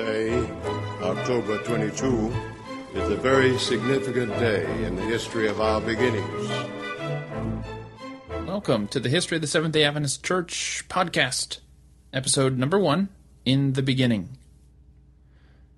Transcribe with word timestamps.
Today, 0.00 0.48
October 1.02 1.58
22, 1.58 2.32
is 2.94 3.10
a 3.10 3.16
very 3.16 3.58
significant 3.58 4.32
day 4.38 4.64
in 4.86 4.96
the 4.96 5.02
history 5.02 5.46
of 5.46 5.60
our 5.60 5.78
beginnings. 5.78 6.48
Welcome 8.46 8.88
to 8.88 8.98
the 8.98 9.10
History 9.10 9.36
of 9.36 9.42
the 9.42 9.46
Seventh 9.46 9.74
day 9.74 9.84
Adventist 9.84 10.24
Church 10.24 10.86
podcast, 10.88 11.58
episode 12.14 12.56
number 12.56 12.78
one 12.78 13.10
In 13.44 13.74
the 13.74 13.82
Beginning. 13.82 14.38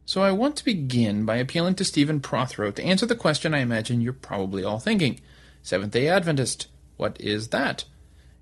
So, 0.05 0.23
I 0.23 0.31
want 0.31 0.55
to 0.59 0.65
begin 0.65 1.25
by 1.25 1.39
appealing 1.39 1.75
to 1.75 1.85
Stephen 1.85 2.21
Prothero 2.21 2.71
to 2.71 2.85
answer 2.85 3.07
the 3.07 3.17
question 3.17 3.53
I 3.55 3.59
imagine 3.59 4.01
you're 4.01 4.13
probably 4.13 4.63
all 4.63 4.79
thinking 4.79 5.21
Seventh 5.65 5.95
day 5.95 6.07
Adventist, 6.07 6.69
what 6.97 7.21
is 7.21 7.49
that? 7.49 7.87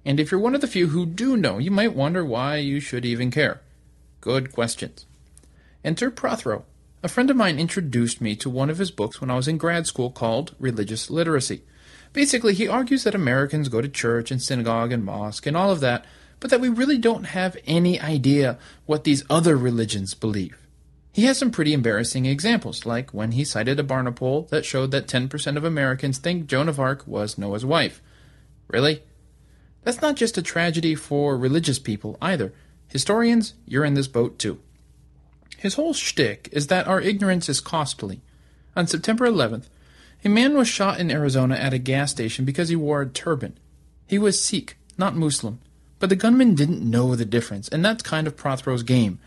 And 0.05 0.21
if 0.21 0.31
you're 0.31 0.41
one 0.41 0.55
of 0.55 0.61
the 0.61 0.67
few 0.67 0.89
who 0.89 1.07
do 1.07 1.39
know, 1.39 1.57
you 1.57 1.71
might 1.71 1.97
wonder 1.97 2.23
why 2.23 2.57
you 2.57 2.81
should 2.81 3.07
even 3.07 3.31
care. 3.31 3.63
Good 4.21 4.53
questions. 4.53 5.07
Enter 5.83 6.11
Prothero. 6.11 6.67
A 7.03 7.09
friend 7.09 7.31
of 7.31 7.37
mine 7.37 7.59
introduced 7.59 8.21
me 8.21 8.37
to 8.37 8.51
one 8.51 8.69
of 8.69 8.77
his 8.77 8.91
books 8.91 9.21
when 9.21 9.31
I 9.31 9.37
was 9.37 9.49
in 9.49 9.57
grad 9.57 9.87
school 9.87 10.11
called 10.11 10.55
Religious 10.59 11.09
Literacy. 11.09 11.63
Basically, 12.13 12.53
he 12.53 12.69
argues 12.69 13.05
that 13.05 13.15
Americans 13.15 13.71
go 13.71 13.81
to 13.81 13.89
church 13.89 14.31
and 14.31 14.43
synagogue 14.43 14.93
and 14.93 15.03
mosque 15.03 15.47
and 15.47 15.57
all 15.57 15.71
of 15.71 15.81
that, 15.81 16.05
but 16.39 16.51
that 16.51 16.61
we 16.61 16.69
really 16.69 16.99
don't 16.99 17.25
have 17.25 17.57
any 17.67 17.99
idea 17.99 18.59
what 18.85 19.05
these 19.05 19.25
other 19.31 19.57
religions 19.57 20.13
believe. 20.13 20.59
He 21.13 21.25
has 21.25 21.39
some 21.39 21.51
pretty 21.51 21.73
embarrassing 21.73 22.27
examples, 22.27 22.85
like 22.85 23.15
when 23.15 23.33
he 23.33 23.45
cited 23.45 23.81
a 23.81 23.83
Barna 23.83 24.15
poll 24.15 24.47
that 24.51 24.67
showed 24.67 24.91
that 24.91 25.09
10% 25.09 25.57
of 25.57 25.65
Americans 25.65 26.19
think 26.19 26.47
Joan 26.47 26.69
of 26.69 26.79
Arc 26.79 27.07
was 27.07 27.39
Noah's 27.39 27.65
wife. 27.65 28.03
Really? 28.69 29.03
That's 29.83 30.03
not 30.03 30.17
just 30.17 30.37
a 30.37 30.43
tragedy 30.43 30.95
for 30.95 31.39
religious 31.39 31.79
people 31.79 32.19
either. 32.21 32.53
Historians, 32.89 33.55
you're 33.67 33.85
in 33.85 33.95
this 33.95 34.09
boat 34.09 34.39
too. 34.39 34.61
His 35.61 35.75
whole 35.75 35.93
shtick 35.93 36.49
is 36.53 36.69
that 36.69 36.89
our 36.89 37.03
ignorance 37.03 37.47
is 37.51 37.61
costly. 37.61 38.23
On 38.75 38.87
September 38.87 39.27
11th, 39.27 39.65
a 40.25 40.31
man 40.31 40.57
was 40.57 40.69
shot 40.69 40.99
in 40.99 41.11
Arizona 41.11 41.55
at 41.55 41.75
a 41.75 41.79
gas 41.79 42.11
station 42.11 42.47
because 42.47 42.71
he 42.71 42.77
wore 42.77 43.03
a 43.03 43.07
turban. 43.07 43.59
He 44.07 44.19
was 44.19 44.43
Sikh, 44.43 44.79
not 44.97 45.17
Muslim, 45.17 45.61
but 45.99 46.09
the 46.09 46.17
gunman 46.17 46.55
didn't 46.55 46.81
know 46.81 47.15
the 47.15 47.27
difference, 47.27 47.69
and 47.69 47.85
that's 47.85 48.03
kind 48.03 48.27
of 48.27 48.37
Prothero's 48.37 48.83
game. 48.83 49.19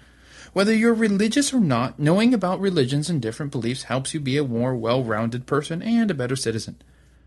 Whether 0.54 0.74
you're 0.74 0.96
religious 0.96 1.54
or 1.54 1.60
not, 1.60 2.00
knowing 2.00 2.34
about 2.34 2.60
religions 2.60 3.12
and 3.12 3.22
different 3.22 3.52
beliefs 3.52 3.84
helps 3.84 4.16
you 4.16 4.20
be 4.20 4.40
a 4.40 4.44
more 4.44 4.74
well 4.74 5.04
rounded 5.04 5.46
person 5.46 5.84
and 5.84 6.10
a 6.10 6.16
better 6.16 6.36
citizen. 6.36 6.78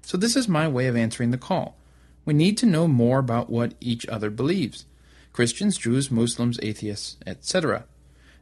So, 0.02 0.16
this 0.16 0.34
is 0.34 0.48
my 0.48 0.66
way 0.66 0.88
of 0.88 0.96
answering 0.96 1.30
the 1.30 1.38
call. 1.38 1.76
We 2.24 2.34
need 2.34 2.58
to 2.58 2.66
know 2.66 2.88
more 2.88 3.20
about 3.20 3.50
what 3.50 3.74
each 3.80 4.04
other 4.08 4.30
believes. 4.30 4.84
Christians, 5.32 5.78
Jews, 5.78 6.10
Muslims, 6.10 6.58
atheists, 6.60 7.18
etc. 7.24 7.84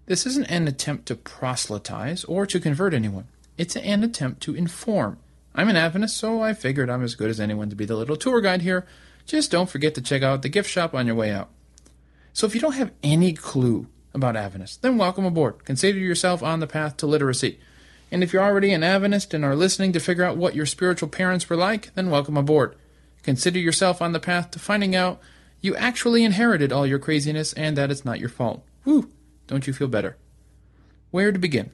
This 0.06 0.26
isn't 0.26 0.50
an 0.50 0.68
attempt 0.68 1.06
to 1.06 1.14
proselytize 1.14 2.24
or 2.24 2.44
to 2.46 2.60
convert 2.60 2.92
anyone. 2.92 3.26
It's 3.56 3.74
an 3.74 4.04
attempt 4.04 4.42
to 4.42 4.54
inform. 4.54 5.18
I'm 5.54 5.70
an 5.70 5.76
Adventist, 5.76 6.18
so 6.18 6.42
I 6.42 6.52
figured 6.52 6.90
I'm 6.90 7.02
as 7.02 7.14
good 7.14 7.30
as 7.30 7.40
anyone 7.40 7.70
to 7.70 7.76
be 7.76 7.86
the 7.86 7.96
little 7.96 8.16
tour 8.16 8.42
guide 8.42 8.60
here. 8.60 8.86
Just 9.24 9.50
don't 9.50 9.70
forget 9.70 9.94
to 9.94 10.02
check 10.02 10.22
out 10.22 10.42
the 10.42 10.50
gift 10.50 10.68
shop 10.68 10.94
on 10.94 11.06
your 11.06 11.16
way 11.16 11.30
out. 11.30 11.48
So 12.34 12.46
if 12.46 12.54
you 12.54 12.60
don't 12.60 12.74
have 12.74 12.90
any 13.02 13.32
clue 13.32 13.86
about 14.12 14.36
Adventists, 14.36 14.76
then 14.76 14.98
welcome 14.98 15.24
aboard. 15.24 15.64
Consider 15.64 15.98
yourself 15.98 16.42
on 16.42 16.60
the 16.60 16.66
path 16.66 16.98
to 16.98 17.06
literacy. 17.06 17.58
And 18.10 18.22
if 18.22 18.32
you're 18.32 18.42
already 18.42 18.72
an 18.72 18.82
Adventist 18.82 19.32
and 19.32 19.42
are 19.42 19.56
listening 19.56 19.92
to 19.92 20.00
figure 20.00 20.24
out 20.24 20.36
what 20.36 20.54
your 20.54 20.66
spiritual 20.66 21.08
parents 21.08 21.48
were 21.48 21.56
like, 21.56 21.94
then 21.94 22.10
welcome 22.10 22.36
aboard. 22.36 22.76
Consider 23.22 23.58
yourself 23.58 24.02
on 24.02 24.12
the 24.12 24.20
path 24.20 24.50
to 24.50 24.58
finding 24.58 24.94
out 24.94 25.18
you 25.62 25.74
actually 25.76 26.24
inherited 26.24 26.72
all 26.72 26.86
your 26.86 26.98
craziness 26.98 27.54
and 27.54 27.74
that 27.78 27.90
it's 27.90 28.04
not 28.04 28.20
your 28.20 28.28
fault. 28.28 28.62
Whew, 28.82 29.10
don't 29.46 29.66
you 29.66 29.72
feel 29.72 29.88
better? 29.88 30.16
Where 31.10 31.32
to 31.32 31.38
begin? 31.38 31.70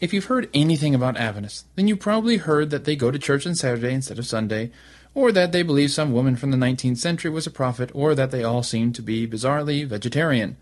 If 0.00 0.12
you've 0.12 0.26
heard 0.26 0.48
anything 0.54 0.94
about 0.94 1.16
Adventists, 1.16 1.64
then 1.74 1.88
you 1.88 1.96
probably 1.96 2.38
heard 2.38 2.70
that 2.70 2.84
they 2.84 2.96
go 2.96 3.10
to 3.10 3.18
church 3.18 3.46
on 3.46 3.54
Saturday 3.54 3.92
instead 3.92 4.18
of 4.18 4.26
Sunday, 4.26 4.70
or 5.14 5.32
that 5.32 5.52
they 5.52 5.62
believe 5.62 5.90
some 5.90 6.12
woman 6.12 6.36
from 6.36 6.50
the 6.50 6.56
19th 6.56 6.98
century 6.98 7.30
was 7.30 7.46
a 7.46 7.50
prophet, 7.50 7.90
or 7.94 8.14
that 8.14 8.30
they 8.30 8.44
all 8.44 8.62
seem 8.62 8.92
to 8.92 9.02
be 9.02 9.26
bizarrely 9.26 9.86
vegetarian. 9.86 10.56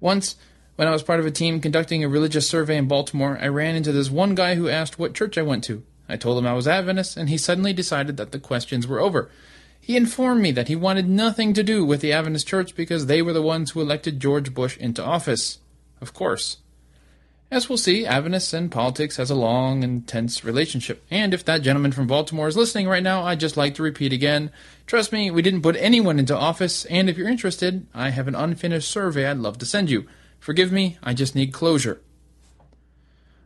Once, 0.00 0.36
when 0.76 0.88
I 0.88 0.92
was 0.92 1.02
part 1.02 1.20
of 1.20 1.26
a 1.26 1.30
team 1.30 1.60
conducting 1.60 2.04
a 2.04 2.08
religious 2.08 2.48
survey 2.48 2.76
in 2.76 2.88
Baltimore, 2.88 3.38
I 3.40 3.48
ran 3.48 3.74
into 3.74 3.92
this 3.92 4.10
one 4.10 4.34
guy 4.34 4.54
who 4.54 4.68
asked 4.68 4.98
what 4.98 5.14
church 5.14 5.38
I 5.38 5.42
went 5.42 5.64
to. 5.64 5.82
I 6.08 6.16
told 6.16 6.38
him 6.38 6.46
I 6.46 6.52
was 6.54 6.68
Adventist, 6.68 7.16
and 7.16 7.28
he 7.28 7.38
suddenly 7.38 7.72
decided 7.72 8.16
that 8.16 8.32
the 8.32 8.38
questions 8.38 8.86
were 8.86 9.00
over. 9.00 9.30
He 9.88 9.96
informed 9.96 10.42
me 10.42 10.50
that 10.50 10.68
he 10.68 10.76
wanted 10.76 11.08
nothing 11.08 11.54
to 11.54 11.62
do 11.62 11.82
with 11.82 12.02
the 12.02 12.12
Adventist 12.12 12.46
Church 12.46 12.74
because 12.74 13.06
they 13.06 13.22
were 13.22 13.32
the 13.32 13.40
ones 13.40 13.70
who 13.70 13.80
elected 13.80 14.20
George 14.20 14.52
Bush 14.52 14.76
into 14.76 15.02
office. 15.02 15.60
Of 16.02 16.12
course. 16.12 16.58
As 17.50 17.70
we'll 17.70 17.78
see, 17.78 18.04
Adventists 18.04 18.52
and 18.52 18.70
politics 18.70 19.16
has 19.16 19.30
a 19.30 19.34
long 19.34 19.82
and 19.82 20.06
tense 20.06 20.44
relationship. 20.44 21.06
And 21.10 21.32
if 21.32 21.42
that 21.46 21.62
gentleman 21.62 21.92
from 21.92 22.06
Baltimore 22.06 22.48
is 22.48 22.56
listening 22.56 22.86
right 22.86 23.02
now, 23.02 23.22
I'd 23.22 23.40
just 23.40 23.56
like 23.56 23.76
to 23.76 23.82
repeat 23.82 24.12
again. 24.12 24.50
Trust 24.86 25.10
me, 25.10 25.30
we 25.30 25.40
didn't 25.40 25.62
put 25.62 25.76
anyone 25.76 26.18
into 26.18 26.36
office, 26.36 26.84
and 26.84 27.08
if 27.08 27.16
you're 27.16 27.26
interested, 27.26 27.86
I 27.94 28.10
have 28.10 28.28
an 28.28 28.34
unfinished 28.34 28.90
survey 28.90 29.24
I'd 29.24 29.38
love 29.38 29.56
to 29.56 29.64
send 29.64 29.88
you. 29.88 30.06
Forgive 30.38 30.70
me, 30.70 30.98
I 31.02 31.14
just 31.14 31.34
need 31.34 31.54
closure. 31.54 32.02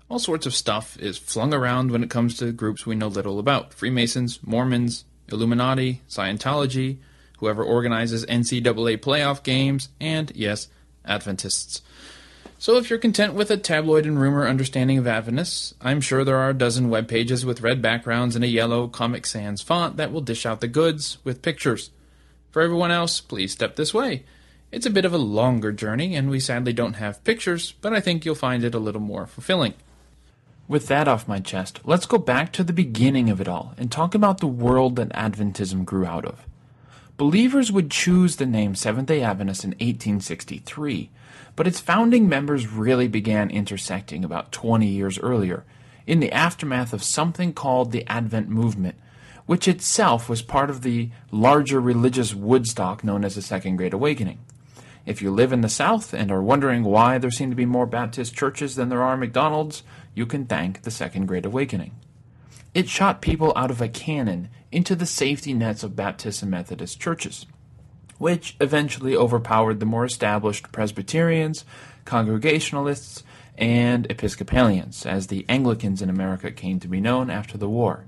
All 0.09 0.19
sorts 0.19 0.47
of 0.47 0.57
stuff 0.57 0.99
is 0.99 1.17
flung 1.19 1.55
around 1.55 1.93
when 1.93 2.03
it 2.03 2.11
comes 2.11 2.37
to 2.39 2.51
groups 2.51 2.85
we 2.85 2.97
know 2.97 3.07
little 3.07 3.39
about 3.39 3.73
Freemasons, 3.73 4.41
Mormons, 4.43 5.05
Illuminati, 5.33 6.03
Scientology, 6.09 6.99
whoever 7.39 7.65
organizes 7.65 8.27
NCAA 8.27 8.99
playoff 8.99 9.43
games, 9.43 9.89
and, 10.01 10.31
yes, 10.35 10.69
Adventists. 11.05 11.83
So 12.59 12.77
if 12.77 12.89
you're 12.89 12.99
content 13.01 13.35
with 13.35 13.51
a 13.51 13.57
tabloid 13.57 14.07
and 14.07 14.21
rumor 14.21 14.47
understanding 14.47 14.97
of 14.97 15.09
Adventists, 15.09 15.75
I'm 15.81 16.01
sure 16.01 16.25
there 16.25 16.37
are 16.37 16.51
a 16.51 16.55
dozen 16.55 16.91
web 16.91 17.09
pages 17.09 17.45
with 17.45 17.61
red 17.61 17.83
backgrounds 17.83 18.37
and 18.37 18.45
a 18.45 18.49
yellow 18.49 18.87
Comic 18.87 19.27
Sans 19.27 19.61
font 19.61 19.97
that 19.97 20.13
will 20.13 20.21
dish 20.21 20.47
out 20.47 20.61
the 20.61 20.69
goods 20.69 21.19
with 21.25 21.43
pictures. 21.43 21.91
For 22.53 22.63
everyone 22.63 22.93
else, 22.93 23.21
please 23.21 23.51
step 23.51 23.75
this 23.75 23.93
way. 23.93 24.23
It's 24.71 24.87
a 24.87 24.91
bit 24.91 25.05
of 25.05 25.13
a 25.13 25.19
longer 25.19 25.73
journey, 25.73 26.15
and 26.15 26.31
we 26.31 26.39
sadly 26.39 26.73
don't 26.73 26.95
have 26.95 27.25
pictures, 27.25 27.75
but 27.81 27.93
I 27.93 28.01
think 28.01 28.25
you'll 28.25 28.37
find 28.37 28.63
it 28.63 28.75
a 28.77 28.79
little 28.79 29.01
more 29.01 29.27
fulfilling. 29.27 29.75
With 30.69 30.87
that 30.89 31.09
off 31.09 31.29
my 31.29 31.41
chest, 31.41 31.81
let's 31.85 32.07
go 32.07 32.19
back 32.19 32.53
to 32.53 32.65
the 32.65 32.73
beginning 32.73 33.29
of 33.29 33.41
it 33.41 33.49
all 33.49 33.75
and 33.77 33.91
talk 33.91 34.15
about 34.15 34.39
the 34.39 34.47
world 34.47 34.97
that 34.97 35.11
Adventism 35.11 35.85
grew 35.85 36.07
out 36.07 36.25
of. 36.25 36.47
Believers 37.17 37.71
would 37.71 37.91
choose 37.91 38.37
the 38.37 38.47
name 38.47 38.75
Seventh 38.75 39.09
day 39.09 39.23
Adventist 39.23 39.65
in 39.65 39.71
1863, 39.71 41.11
but 41.57 41.67
its 41.67 41.81
founding 41.81 42.29
members 42.29 42.67
really 42.67 43.07
began 43.07 43.51
intersecting 43.51 44.25
about 44.25 44.51
20 44.53 44.87
years 44.87 45.19
earlier, 45.19 45.65
in 46.07 46.21
the 46.21 46.33
aftermath 46.33 46.93
of 46.93 47.03
something 47.03 47.53
called 47.53 47.93
the 47.93 48.07
Advent 48.09 48.49
Movement, 48.49 48.97
which 49.47 49.69
itself 49.69 50.29
was 50.29 50.43
part 50.43 50.71
of 50.71 50.83
the 50.83 51.11
larger 51.31 51.81
religious 51.81 52.35
Woodstock 52.35 53.05
known 53.05 53.25
as 53.25 53.35
the 53.35 53.43
Second 53.43 53.77
Great 53.77 53.93
Awakening. 53.93 54.39
If 55.05 55.21
you 55.21 55.33
live 55.33 55.53
in 55.53 55.63
the 55.63 55.69
South 55.69 56.15
and 56.15 56.31
are 56.31 56.43
wondering 56.43 56.85
why 56.85 57.19
there 57.19 57.31
seem 57.31 57.51
to 57.51 57.57
be 57.57 57.67
more 57.67 57.87
Baptist 57.87 58.35
churches 58.35 58.77
than 58.77 58.89
there 58.89 59.03
are 59.03 59.17
McDonald's, 59.17 59.83
you 60.15 60.27
can 60.27 60.47
thank 60.47 60.83
the 60.83 60.91
Second 60.91 61.27
Great 61.27 61.47
Awakening. 61.47 61.93
It 62.75 62.89
shot 62.89 63.21
people 63.21 63.53
out 63.55 63.71
of 63.71 63.81
a 63.81 63.89
cannon 63.89 64.49
into 64.71 64.95
the 64.95 65.07
safety 65.07 65.53
nets 65.53 65.83
of 65.83 65.97
Baptist 65.97 66.43
and 66.43 66.51
Methodist 66.51 67.01
churches, 67.01 67.47
which 68.19 68.57
eventually 68.61 69.17
overpowered 69.17 69.81
the 69.81 69.87
more 69.87 70.05
established 70.05 70.73
Presbyterians, 70.73 71.65
Congregationalists, 72.05 73.23
and 73.59 74.11
Episcopalians, 74.11 75.05
as 75.05 75.27
the 75.27 75.45
Anglicans 75.49 76.01
in 76.01 76.09
America 76.09 76.51
came 76.51 76.81
to 76.81 76.89
be 76.89 77.01
known 77.01 77.31
after 77.31 77.59
the 77.59 77.69
war. 77.69 78.07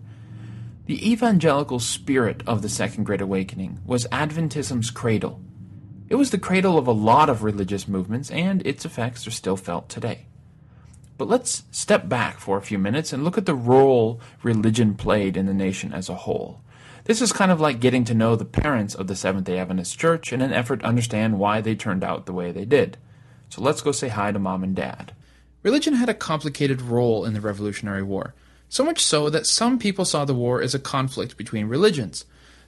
The 0.87 1.11
evangelical 1.11 1.79
spirit 1.79 2.43
of 2.47 2.63
the 2.63 2.69
Second 2.69 3.05
Great 3.05 3.21
Awakening 3.21 3.81
was 3.87 4.07
Adventism's 4.13 4.91
cradle. 4.91 5.41
It 6.09 6.17
was 6.17 6.31
the 6.31 6.39
cradle 6.39 6.77
of 6.77 6.87
a 6.87 6.93
lot 6.93 7.31
of 7.31 7.43
religious 7.43 7.89
movements, 7.89 8.31
and 8.31 8.67
its 8.67 8.85
effects 8.85 9.27
are 9.27 9.31
still 9.31 9.57
felt 9.57 9.89
today. 9.89 10.27
But 11.17 11.29
let's 11.29 11.63
step 11.71 12.09
back 12.09 12.39
for 12.39 12.59
a 12.59 12.63
few 12.63 12.79
minutes 12.79 13.13
and 13.13 13.23
look 13.23 13.39
at 13.39 13.47
the 13.47 13.55
role 13.55 14.21
religion 14.43 14.95
played 14.95 15.37
in 15.37 15.47
the 15.47 15.55
nation 15.55 15.93
as 15.93 16.09
a 16.09 16.15
whole. 16.15 16.61
This 17.05 17.21
is 17.21 17.33
kind 17.33 17.53
of 17.53 17.61
like 17.61 17.81
getting 17.81 18.05
to 18.05 18.15
know 18.15 18.35
the 18.35 18.45
parents 18.45 18.95
of 18.95 19.07
the 19.07 19.15
Seventh 19.15 19.45
day 19.45 19.59
Adventist 19.59 19.99
Church 19.99 20.33
in 20.33 20.41
an 20.41 20.53
effort 20.53 20.81
to 20.81 20.87
understand 20.87 21.39
why 21.39 21.61
they 21.61 21.75
turned 21.75 22.03
out 22.03 22.27
the 22.27 22.33
way 22.33 22.51
they 22.51 22.65
did. 22.65 22.97
So 23.51 23.63
let's 23.63 23.83
go 23.83 23.93
say 23.93 24.09
hi 24.09 24.33
to 24.33 24.39
mom 24.39 24.65
and 24.65 24.75
dad. 24.75 25.13
Religion 25.63 25.95
had 25.95 26.09
a 26.09 26.15
complicated 26.15 26.83
role 26.83 27.25
in 27.25 27.35
the 27.35 27.41
Revolutionary 27.41 28.03
War, 28.03 28.35
so 28.69 28.85
much 28.85 29.05
so 29.05 29.31
that 29.31 29.47
some 29.47 29.79
people 29.79 30.05
saw 30.05 30.25
the 30.25 30.35
war 30.35 30.61
as 30.61 30.75
a 30.75 30.79
conflict 30.79 31.37
between 31.37 31.67
religions. 31.67 32.25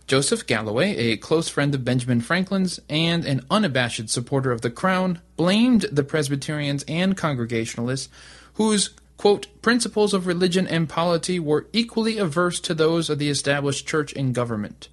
Joseph 0.06 0.46
Galloway, 0.46 0.96
a 0.96 1.16
close 1.16 1.48
friend 1.48 1.74
of 1.74 1.84
Benjamin 1.84 2.20
Franklin's 2.20 2.78
and 2.88 3.24
an 3.24 3.44
unabashed 3.50 4.08
supporter 4.08 4.52
of 4.52 4.60
the 4.60 4.70
Crown, 4.70 5.20
blamed 5.36 5.82
the 5.90 6.04
Presbyterians 6.04 6.84
and 6.86 7.16
Congregationalists, 7.16 8.08
whose 8.54 8.90
quote, 9.16 9.48
principles 9.62 10.14
of 10.14 10.28
religion 10.28 10.68
and 10.68 10.88
polity 10.88 11.40
were 11.40 11.66
equally 11.72 12.18
averse 12.18 12.60
to 12.60 12.72
those 12.72 13.10
of 13.10 13.18
the 13.18 13.28
established 13.28 13.88
church 13.88 14.12
and 14.12 14.32
government. 14.32 14.88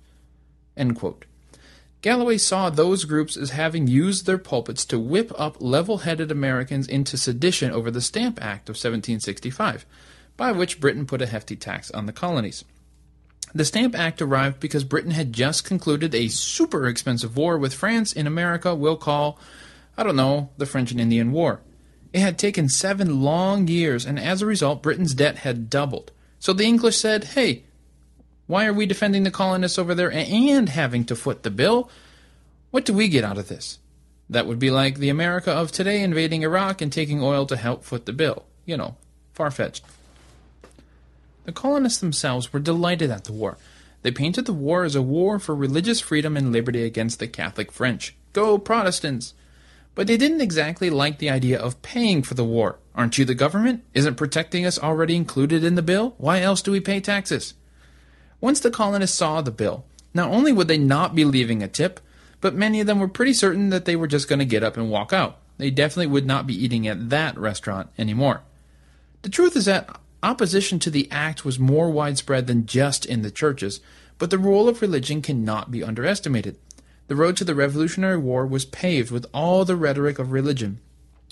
Galloway 2.01 2.37
saw 2.39 2.71
those 2.71 3.05
groups 3.05 3.37
as 3.37 3.51
having 3.51 3.85
used 3.85 4.25
their 4.25 4.39
pulpits 4.39 4.83
to 4.85 4.97
whip 4.97 5.31
up 5.37 5.57
level 5.61 5.99
headed 5.99 6.31
Americans 6.31 6.87
into 6.87 7.17
sedition 7.17 7.71
over 7.71 7.91
the 7.91 8.01
Stamp 8.01 8.41
Act 8.41 8.67
of 8.67 8.73
1765, 8.73 9.85
by 10.35 10.51
which 10.51 10.79
Britain 10.79 11.05
put 11.05 11.21
a 11.21 11.27
hefty 11.27 11.55
tax 11.55 11.91
on 11.91 12.07
the 12.07 12.11
colonies. 12.11 12.65
The 13.55 13.65
Stamp 13.65 13.95
Act 13.95 14.21
arrived 14.21 14.59
because 14.59 14.83
Britain 14.83 15.11
had 15.11 15.31
just 15.31 15.63
concluded 15.63 16.15
a 16.15 16.27
super 16.27 16.87
expensive 16.87 17.37
war 17.37 17.57
with 17.57 17.73
France 17.73 18.11
in 18.11 18.25
America 18.25 18.73
we'll 18.73 18.97
call, 18.97 19.37
I 19.95 20.03
don't 20.03 20.15
know, 20.15 20.49
the 20.57 20.65
French 20.65 20.91
and 20.91 20.99
Indian 20.99 21.31
War. 21.31 21.61
It 22.13 22.19
had 22.19 22.39
taken 22.39 22.67
seven 22.67 23.21
long 23.21 23.67
years, 23.67 24.05
and 24.05 24.19
as 24.19 24.41
a 24.41 24.47
result, 24.47 24.81
Britain's 24.81 25.13
debt 25.13 25.39
had 25.39 25.69
doubled. 25.69 26.11
So 26.39 26.53
the 26.53 26.65
English 26.65 26.97
said, 26.97 27.23
hey, 27.23 27.63
why 28.47 28.65
are 28.65 28.73
we 28.73 28.85
defending 28.85 29.23
the 29.23 29.31
colonists 29.31 29.79
over 29.79 29.95
there 29.95 30.11
and 30.11 30.69
having 30.69 31.05
to 31.05 31.15
foot 31.15 31.43
the 31.43 31.51
bill? 31.51 31.89
What 32.71 32.85
do 32.85 32.93
we 32.93 33.07
get 33.07 33.23
out 33.23 33.37
of 33.37 33.47
this? 33.47 33.79
That 34.29 34.47
would 34.47 34.59
be 34.59 34.71
like 34.71 34.97
the 34.97 35.09
America 35.09 35.51
of 35.51 35.71
today 35.71 36.01
invading 36.01 36.41
Iraq 36.41 36.81
and 36.81 36.91
taking 36.91 37.21
oil 37.21 37.45
to 37.45 37.55
help 37.55 37.83
foot 37.83 38.05
the 38.05 38.13
bill. 38.13 38.45
You 38.65 38.77
know, 38.77 38.95
far 39.33 39.51
fetched. 39.51 39.83
The 41.45 41.51
colonists 41.51 41.99
themselves 41.99 42.53
were 42.53 42.59
delighted 42.59 43.11
at 43.11 43.25
the 43.25 43.33
war. 43.33 43.57
They 44.01 44.11
painted 44.11 44.45
the 44.45 44.53
war 44.53 44.83
as 44.83 44.95
a 44.95 45.01
war 45.01 45.39
for 45.39 45.55
religious 45.55 45.99
freedom 45.99 46.35
and 46.37 46.51
liberty 46.51 46.83
against 46.83 47.19
the 47.19 47.27
Catholic 47.27 47.71
French. 47.71 48.15
Go 48.33 48.57
Protestants! 48.57 49.33
But 49.95 50.07
they 50.07 50.17
didn't 50.17 50.41
exactly 50.41 50.89
like 50.89 51.19
the 51.19 51.29
idea 51.29 51.59
of 51.59 51.81
paying 51.81 52.23
for 52.23 52.33
the 52.33 52.43
war. 52.43 52.79
Aren't 52.95 53.17
you 53.17 53.25
the 53.25 53.35
government? 53.35 53.83
Isn't 53.93 54.15
protecting 54.15 54.65
us 54.65 54.79
already 54.79 55.15
included 55.15 55.63
in 55.63 55.75
the 55.75 55.81
bill? 55.81 56.15
Why 56.17 56.41
else 56.41 56.61
do 56.61 56.71
we 56.71 56.79
pay 56.79 56.99
taxes? 56.99 57.53
Once 58.41 58.59
the 58.59 58.71
colonists 58.71 59.17
saw 59.17 59.41
the 59.41 59.51
bill, 59.51 59.85
not 60.13 60.29
only 60.29 60.51
would 60.51 60.67
they 60.67 60.77
not 60.77 61.15
be 61.15 61.25
leaving 61.25 61.63
a 61.63 61.67
tip, 61.67 61.99
but 62.41 62.55
many 62.55 62.81
of 62.81 62.87
them 62.87 62.99
were 62.99 63.07
pretty 63.07 63.33
certain 63.33 63.69
that 63.69 63.85
they 63.85 63.95
were 63.95 64.07
just 64.07 64.27
going 64.27 64.39
to 64.39 64.45
get 64.45 64.63
up 64.63 64.75
and 64.75 64.89
walk 64.89 65.13
out. 65.13 65.37
They 65.57 65.69
definitely 65.71 66.07
would 66.07 66.25
not 66.25 66.47
be 66.47 66.61
eating 66.61 66.87
at 66.87 67.09
that 67.09 67.37
restaurant 67.37 67.89
anymore. 67.97 68.41
The 69.21 69.29
truth 69.29 69.55
is 69.55 69.65
that 69.65 69.97
opposition 70.23 70.79
to 70.79 70.89
the 70.89 71.07
act 71.11 71.45
was 71.45 71.59
more 71.59 71.89
widespread 71.89 72.47
than 72.47 72.65
just 72.65 73.05
in 73.05 73.21
the 73.21 73.31
churches, 73.31 73.81
but 74.17 74.29
the 74.29 74.39
role 74.39 74.67
of 74.67 74.81
religion 74.81 75.21
cannot 75.21 75.69
be 75.69 75.83
underestimated. 75.83 76.57
The 77.07 77.15
road 77.15 77.35
to 77.37 77.43
the 77.43 77.53
Revolutionary 77.53 78.17
War 78.17 78.47
was 78.47 78.65
paved 78.65 79.11
with 79.11 79.25
all 79.33 79.65
the 79.65 79.75
rhetoric 79.75 80.19
of 80.19 80.31
religion. 80.31 80.79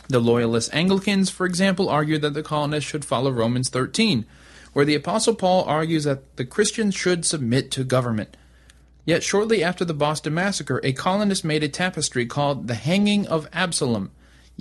The 0.09 0.19
Loyalist 0.19 0.73
Anglicans, 0.73 1.29
for 1.29 1.45
example, 1.45 1.87
argued 1.87 2.21
that 2.23 2.33
the 2.33 2.43
colonists 2.43 2.89
should 2.89 3.05
follow 3.05 3.31
Romans 3.31 3.69
13, 3.69 4.25
where 4.73 4.85
the 4.85 4.95
Apostle 4.95 5.35
Paul 5.35 5.63
argues 5.63 6.03
that 6.03 6.35
the 6.35 6.45
Christians 6.45 6.95
should 6.95 7.25
submit 7.25 7.71
to 7.71 7.83
government. 7.83 8.35
Yet 9.05 9.23
shortly 9.23 9.63
after 9.63 9.85
the 9.85 9.93
Boston 9.93 10.33
Massacre, 10.33 10.81
a 10.83 10.93
colonist 10.93 11.43
made 11.43 11.63
a 11.63 11.69
tapestry 11.69 12.25
called 12.25 12.67
The 12.67 12.75
Hanging 12.75 13.25
of 13.27 13.47
Absalom. 13.53 14.11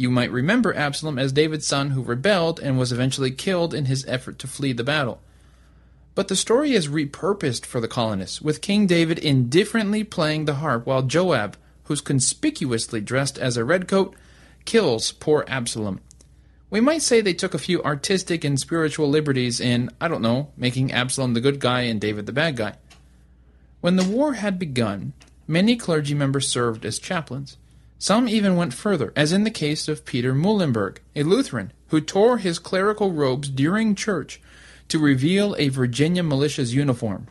You 0.00 0.10
might 0.10 0.32
remember 0.32 0.74
Absalom 0.74 1.18
as 1.18 1.30
David's 1.30 1.66
son 1.66 1.90
who 1.90 2.02
rebelled 2.02 2.58
and 2.58 2.78
was 2.78 2.90
eventually 2.90 3.30
killed 3.30 3.74
in 3.74 3.84
his 3.84 4.06
effort 4.06 4.38
to 4.38 4.46
flee 4.46 4.72
the 4.72 4.82
battle. 4.82 5.20
But 6.14 6.28
the 6.28 6.36
story 6.36 6.72
is 6.72 6.88
repurposed 6.88 7.66
for 7.66 7.82
the 7.82 7.86
colonists, 7.86 8.40
with 8.40 8.62
King 8.62 8.86
David 8.86 9.18
indifferently 9.18 10.02
playing 10.02 10.46
the 10.46 10.54
harp 10.54 10.86
while 10.86 11.02
Joab, 11.02 11.58
who's 11.84 12.00
conspicuously 12.00 13.02
dressed 13.02 13.36
as 13.36 13.58
a 13.58 13.64
redcoat, 13.66 14.14
kills 14.64 15.12
poor 15.12 15.44
Absalom. 15.46 16.00
We 16.70 16.80
might 16.80 17.02
say 17.02 17.20
they 17.20 17.34
took 17.34 17.52
a 17.52 17.58
few 17.58 17.82
artistic 17.82 18.42
and 18.42 18.58
spiritual 18.58 19.10
liberties 19.10 19.60
in, 19.60 19.90
I 20.00 20.08
don't 20.08 20.22
know, 20.22 20.48
making 20.56 20.92
Absalom 20.92 21.34
the 21.34 21.42
good 21.42 21.60
guy 21.60 21.82
and 21.82 22.00
David 22.00 22.24
the 22.24 22.32
bad 22.32 22.56
guy. 22.56 22.76
When 23.82 23.96
the 23.96 24.08
war 24.08 24.32
had 24.32 24.58
begun, 24.58 25.12
many 25.46 25.76
clergy 25.76 26.14
members 26.14 26.48
served 26.48 26.86
as 26.86 26.98
chaplains. 26.98 27.58
Some 28.02 28.30
even 28.30 28.56
went 28.56 28.72
further, 28.72 29.12
as 29.14 29.30
in 29.30 29.44
the 29.44 29.50
case 29.50 29.86
of 29.86 30.06
Peter 30.06 30.32
Muhlenberg, 30.34 31.00
a 31.14 31.22
Lutheran, 31.22 31.70
who 31.88 32.00
tore 32.00 32.38
his 32.38 32.58
clerical 32.58 33.12
robes 33.12 33.50
during 33.50 33.94
church 33.94 34.40
to 34.88 34.98
reveal 34.98 35.54
a 35.58 35.68
Virginia 35.68 36.22
militia's 36.22 36.74
uniform. 36.74 37.26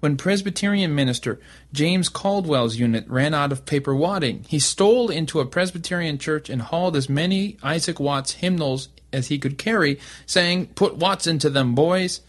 When 0.00 0.16
Presbyterian 0.16 0.94
minister 0.94 1.38
James 1.74 2.08
Caldwell's 2.08 2.76
unit 2.76 3.06
ran 3.06 3.34
out 3.34 3.52
of 3.52 3.66
paper 3.66 3.94
wadding, 3.94 4.46
he 4.48 4.58
stole 4.58 5.10
into 5.10 5.40
a 5.40 5.46
Presbyterian 5.46 6.16
church 6.16 6.48
and 6.48 6.62
hauled 6.62 6.96
as 6.96 7.10
many 7.10 7.58
Isaac 7.62 8.00
Watts 8.00 8.32
hymnals 8.32 8.88
as 9.12 9.28
he 9.28 9.38
could 9.38 9.58
carry, 9.58 10.00
saying, 10.24 10.68
Put 10.68 10.96
Watts 10.96 11.26
into 11.26 11.50
them, 11.50 11.74
boys! 11.74 12.22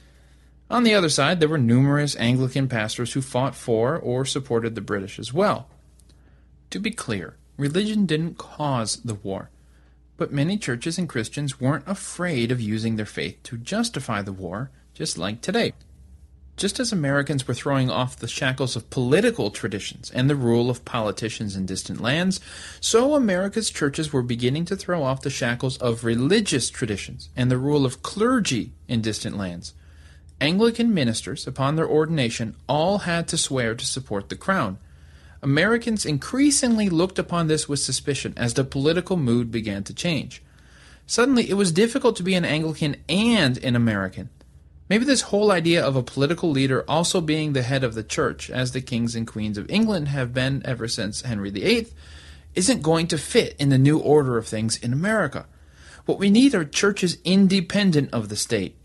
On 0.69 0.83
the 0.83 0.94
other 0.94 1.07
side, 1.07 1.39
there 1.39 1.47
were 1.47 1.57
numerous 1.57 2.13
Anglican 2.17 2.67
pastors 2.67 3.13
who 3.13 3.21
fought 3.21 3.55
for 3.55 3.97
or 3.97 4.25
supported 4.25 4.75
the 4.75 4.81
British 4.81 5.17
as 5.17 5.33
well. 5.33 5.69
To 6.72 6.80
be 6.80 6.92
clear, 6.92 7.38
religion 7.58 8.06
didn't 8.06 8.38
cause 8.38 8.98
the 8.98 9.16
war, 9.16 9.50
but 10.18 10.34
many 10.34 10.58
churches 10.58 10.98
and 10.98 11.08
Christians 11.08 11.62
weren't 11.62 11.88
afraid 11.88 12.52
of 12.52 12.60
using 12.60 12.96
their 12.96 13.06
faith 13.06 13.42
to 13.44 13.58
justify 13.58 14.22
the 14.22 14.34
war, 14.34 14.72
just 14.94 15.18
like 15.18 15.42
today. 15.42 15.74
Just 16.58 16.80
as 16.80 16.92
Americans 16.92 17.48
were 17.48 17.54
throwing 17.54 17.92
off 17.92 18.18
the 18.18 18.28
shackles 18.28 18.75
of 18.75 18.90
political 18.90 19.52
traditions 19.52 20.10
and 20.10 20.28
the 20.28 20.36
rule 20.36 20.72
of 20.72 20.84
politicians 20.84 21.56
in 21.56 21.68
distant 21.68 22.02
lands, 22.02 22.40
so 22.81 23.14
America's 23.14 23.69
churches 23.69 24.12
were 24.12 24.24
beginning 24.24 24.66
to 24.66 24.75
throw 24.75 25.04
off 25.04 25.22
the 25.22 25.30
shackles 25.30 25.78
of 25.78 26.04
religious 26.04 26.72
traditions 26.72 27.30
and 27.36 27.52
the 27.52 27.60
rule 27.60 27.86
of 27.86 28.02
clergy 28.02 28.72
in 28.88 29.02
distant 29.02 29.38
lands. 29.38 29.75
Anglican 30.42 30.94
ministers, 30.94 31.46
upon 31.46 31.75
their 31.75 31.88
ordination, 31.88 32.56
all 32.68 33.00
had 33.00 33.28
to 33.28 33.38
swear 33.38 33.75
to 33.75 33.86
support 33.86 34.30
the 34.30 34.36
crown. 34.36 34.80
Americans 35.42 36.06
increasingly 36.06 36.89
looked 36.89 37.19
upon 37.19 37.48
this 37.48 37.69
with 37.69 37.80
suspicion 37.80 38.34
as 38.36 38.54
the 38.54 38.63
political 38.63 39.18
mood 39.18 39.51
began 39.51 39.84
to 39.84 39.94
change. 39.94 40.42
Suddenly, 41.06 41.50
it 41.50 41.54
was 41.54 41.72
difficult 41.72 42.16
to 42.18 42.24
be 42.24 42.36
an 42.36 42.45
Anglican 42.45 42.98
and 43.07 43.57
an 43.60 43.75
American. 43.75 44.30
Maybe 44.89 45.06
this 45.06 45.22
whole 45.22 45.51
idea 45.51 45.86
of 45.86 45.95
a 45.95 46.04
political 46.04 46.50
leader 46.50 46.84
also 46.88 47.22
being 47.22 47.54
the 47.54 47.62
head 47.62 47.84
of 47.84 47.94
the 47.94 48.04
church, 48.04 48.50
as 48.50 48.72
the 48.72 48.81
kings 48.81 49.16
and 49.16 49.28
queens 49.28 49.57
of 49.57 49.69
England 49.69 50.07
have 50.10 50.34
been 50.34 50.62
ever 50.66 50.88
since 50.88 51.22
Henry 51.22 51.50
VIII, 51.50 51.88
isn't 52.56 52.81
going 52.81 53.07
to 53.07 53.18
fit 53.18 53.56
in 53.60 53.69
the 53.69 53.78
new 53.78 54.00
order 54.00 54.38
of 54.38 54.48
things 54.48 54.78
in 54.78 54.94
America. 54.94 55.45
What 56.06 56.19
we 56.19 56.30
need 56.30 56.56
are 56.56 56.63
churches 56.63 57.18
independent 57.25 58.13
of 58.13 58.30
the 58.30 58.38
state. 58.38 58.78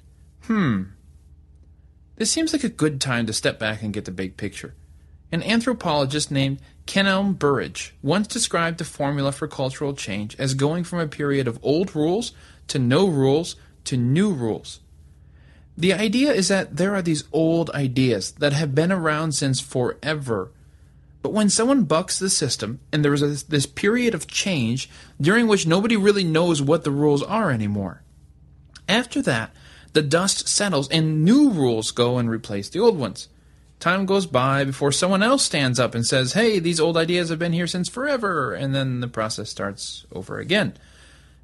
Hmm. 0.42 0.82
This 2.16 2.30
seems 2.30 2.52
like 2.52 2.64
a 2.64 2.68
good 2.68 3.00
time 3.00 3.26
to 3.26 3.32
step 3.32 3.58
back 3.58 3.82
and 3.82 3.92
get 3.92 4.04
the 4.04 4.10
big 4.10 4.36
picture. 4.36 4.74
An 5.32 5.42
anthropologist 5.42 6.30
named 6.30 6.60
Kenelm 6.86 7.38
Burridge 7.38 7.94
once 8.02 8.26
described 8.26 8.76
the 8.78 8.84
formula 8.84 9.32
for 9.32 9.48
cultural 9.48 9.94
change 9.94 10.36
as 10.38 10.52
going 10.52 10.84
from 10.84 10.98
a 10.98 11.08
period 11.08 11.48
of 11.48 11.58
old 11.62 11.96
rules 11.96 12.32
to 12.68 12.78
no 12.78 13.06
rules 13.06 13.56
to 13.84 13.96
new 13.96 14.30
rules. 14.30 14.80
The 15.76 15.94
idea 15.94 16.32
is 16.32 16.48
that 16.48 16.76
there 16.76 16.94
are 16.94 17.00
these 17.00 17.24
old 17.32 17.70
ideas 17.70 18.32
that 18.32 18.52
have 18.52 18.74
been 18.74 18.92
around 18.92 19.32
since 19.32 19.58
forever. 19.58 20.50
But 21.22 21.32
when 21.32 21.48
someone 21.48 21.84
bucks 21.84 22.18
the 22.18 22.28
system 22.28 22.80
and 22.92 23.02
there 23.02 23.14
is 23.14 23.44
this 23.44 23.64
period 23.64 24.14
of 24.14 24.26
change 24.26 24.90
during 25.18 25.46
which 25.46 25.66
nobody 25.66 25.96
really 25.96 26.24
knows 26.24 26.60
what 26.60 26.84
the 26.84 26.90
rules 26.90 27.22
are 27.22 27.50
anymore, 27.50 28.02
after 28.86 29.22
that, 29.22 29.54
the 29.94 30.02
dust 30.02 30.46
settles 30.48 30.90
and 30.90 31.24
new 31.24 31.48
rules 31.48 31.90
go 31.90 32.18
and 32.18 32.28
replace 32.28 32.68
the 32.68 32.80
old 32.80 32.98
ones. 32.98 33.28
Time 33.82 34.06
goes 34.06 34.26
by 34.26 34.62
before 34.62 34.92
someone 34.92 35.24
else 35.24 35.42
stands 35.42 35.80
up 35.80 35.96
and 35.96 36.06
says, 36.06 36.34
hey, 36.34 36.60
these 36.60 36.78
old 36.78 36.96
ideas 36.96 37.30
have 37.30 37.40
been 37.40 37.52
here 37.52 37.66
since 37.66 37.88
forever, 37.88 38.54
and 38.54 38.72
then 38.72 39.00
the 39.00 39.08
process 39.08 39.50
starts 39.50 40.06
over 40.12 40.38
again. 40.38 40.74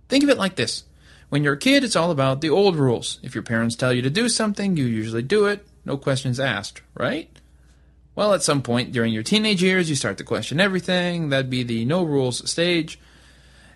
Think 0.09 0.23
of 0.23 0.30
it 0.30 0.38
like 0.38 0.54
this 0.54 0.85
when 1.30 1.42
you're 1.42 1.54
a 1.54 1.59
kid, 1.59 1.83
it's 1.83 1.97
all 1.97 2.12
about 2.12 2.40
the 2.40 2.49
old 2.49 2.76
rules. 2.76 3.18
If 3.25 3.35
your 3.35 3.42
parents 3.42 3.75
tell 3.75 3.92
you 3.92 4.02
to 4.02 4.09
do 4.09 4.28
something, 4.28 4.76
you 4.76 4.85
usually 4.85 5.25
do 5.25 5.47
it, 5.47 5.66
no 5.85 5.97
questions 5.97 6.38
asked, 6.38 6.80
right? 6.95 7.28
Well, 8.14 8.33
at 8.33 8.45
some 8.45 8.62
point 8.62 8.92
during 8.92 9.12
your 9.12 9.25
teenage 9.25 9.61
years, 9.61 9.90
you 9.90 9.97
start 9.97 10.16
to 10.18 10.25
question 10.25 10.61
everything. 10.61 11.30
That'd 11.30 11.50
be 11.50 11.64
the 11.64 11.85
no 11.87 12.04
rules 12.04 12.49
stage. 12.49 13.00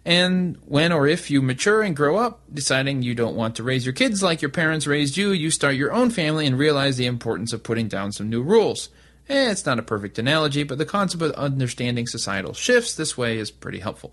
And 0.05 0.59
when 0.67 0.91
or 0.91 1.07
if 1.07 1.31
you 1.31 1.41
mature 1.43 1.83
and 1.83 1.95
grow 1.95 2.17
up, 2.17 2.41
deciding 2.53 3.03
you 3.03 3.15
don't 3.15 3.37
want 3.37 3.55
to 3.57 3.63
raise 3.63 3.87
your 3.87 3.93
kids 3.93 4.23
like 4.23 4.43
your 4.43 4.51
parents 4.51 4.87
raised 4.87 5.17
you, 5.17 5.31
you 5.31 5.51
start 5.51 5.77
your 5.77 5.93
own 5.93 6.11
family 6.11 6.47
and 6.47 6.59
realize 6.59 6.97
the 6.97 7.07
importance 7.07 7.53
of 7.53 7.63
putting 7.63 7.87
down 7.87 8.11
some 8.11 8.29
new 8.29 8.43
rules. 8.43 8.89
Eh, 9.29 9.51
it's 9.51 9.65
not 9.65 9.79
a 9.79 9.83
perfect 9.83 10.19
analogy, 10.19 10.65
but 10.65 10.79
the 10.79 10.85
concept 10.85 11.23
of 11.23 11.31
understanding 11.33 12.09
societal 12.09 12.53
shifts 12.53 12.95
this 12.95 13.17
way 13.17 13.39
is 13.39 13.53
pretty 13.53 13.79
helpful. 13.79 14.13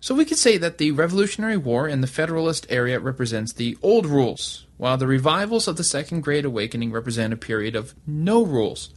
So 0.00 0.14
we 0.14 0.24
could 0.24 0.38
say 0.38 0.58
that 0.58 0.78
the 0.78 0.92
Revolutionary 0.92 1.56
War 1.56 1.88
in 1.88 2.00
the 2.00 2.06
Federalist 2.06 2.66
area 2.70 3.00
represents 3.00 3.52
the 3.52 3.76
old 3.82 4.06
rules, 4.06 4.66
while 4.76 4.96
the 4.96 5.08
revivals 5.08 5.66
of 5.66 5.76
the 5.76 5.82
Second 5.82 6.20
Great 6.20 6.44
Awakening 6.44 6.92
represent 6.92 7.32
a 7.32 7.36
period 7.36 7.74
of 7.74 7.96
no 8.06 8.44
rules. 8.44 8.90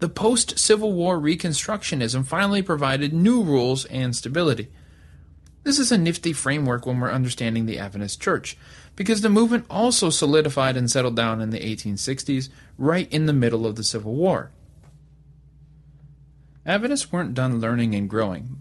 The 0.00 0.08
post 0.10 0.58
Civil 0.58 0.92
War 0.92 1.18
Reconstructionism 1.18 2.26
finally 2.26 2.60
provided 2.60 3.14
new 3.14 3.42
rules 3.42 3.86
and 3.86 4.14
stability. 4.14 4.68
This 5.64 5.78
is 5.78 5.90
a 5.90 5.98
nifty 5.98 6.34
framework 6.34 6.86
when 6.86 7.00
we're 7.00 7.10
understanding 7.10 7.64
the 7.64 7.78
Adventist 7.78 8.20
Church, 8.20 8.56
because 8.96 9.22
the 9.22 9.30
movement 9.30 9.64
also 9.70 10.10
solidified 10.10 10.76
and 10.76 10.90
settled 10.90 11.16
down 11.16 11.40
in 11.40 11.50
the 11.50 11.58
1860s, 11.58 12.50
right 12.78 13.10
in 13.10 13.24
the 13.24 13.32
middle 13.32 13.66
of 13.66 13.76
the 13.76 13.82
Civil 13.82 14.14
War. 14.14 14.50
Adventists 16.66 17.10
weren't 17.10 17.34
done 17.34 17.60
learning 17.60 17.94
and 17.94 18.08
growing, 18.08 18.58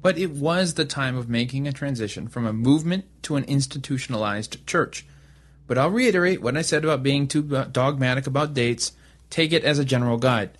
but 0.00 0.16
it 0.16 0.30
was 0.30 0.74
the 0.74 0.84
time 0.84 1.16
of 1.16 1.28
making 1.28 1.66
a 1.66 1.72
transition 1.72 2.28
from 2.28 2.46
a 2.46 2.52
movement 2.52 3.04
to 3.22 3.34
an 3.34 3.44
institutionalized 3.44 4.64
church. 4.66 5.04
But 5.66 5.76
I'll 5.76 5.90
reiterate 5.90 6.40
what 6.40 6.56
I 6.56 6.62
said 6.62 6.84
about 6.84 7.02
being 7.02 7.26
too 7.26 7.42
dogmatic 7.42 8.26
about 8.26 8.54
dates. 8.54 8.92
Take 9.28 9.52
it 9.52 9.64
as 9.64 9.78
a 9.78 9.84
general 9.84 10.18
guide. 10.18 10.50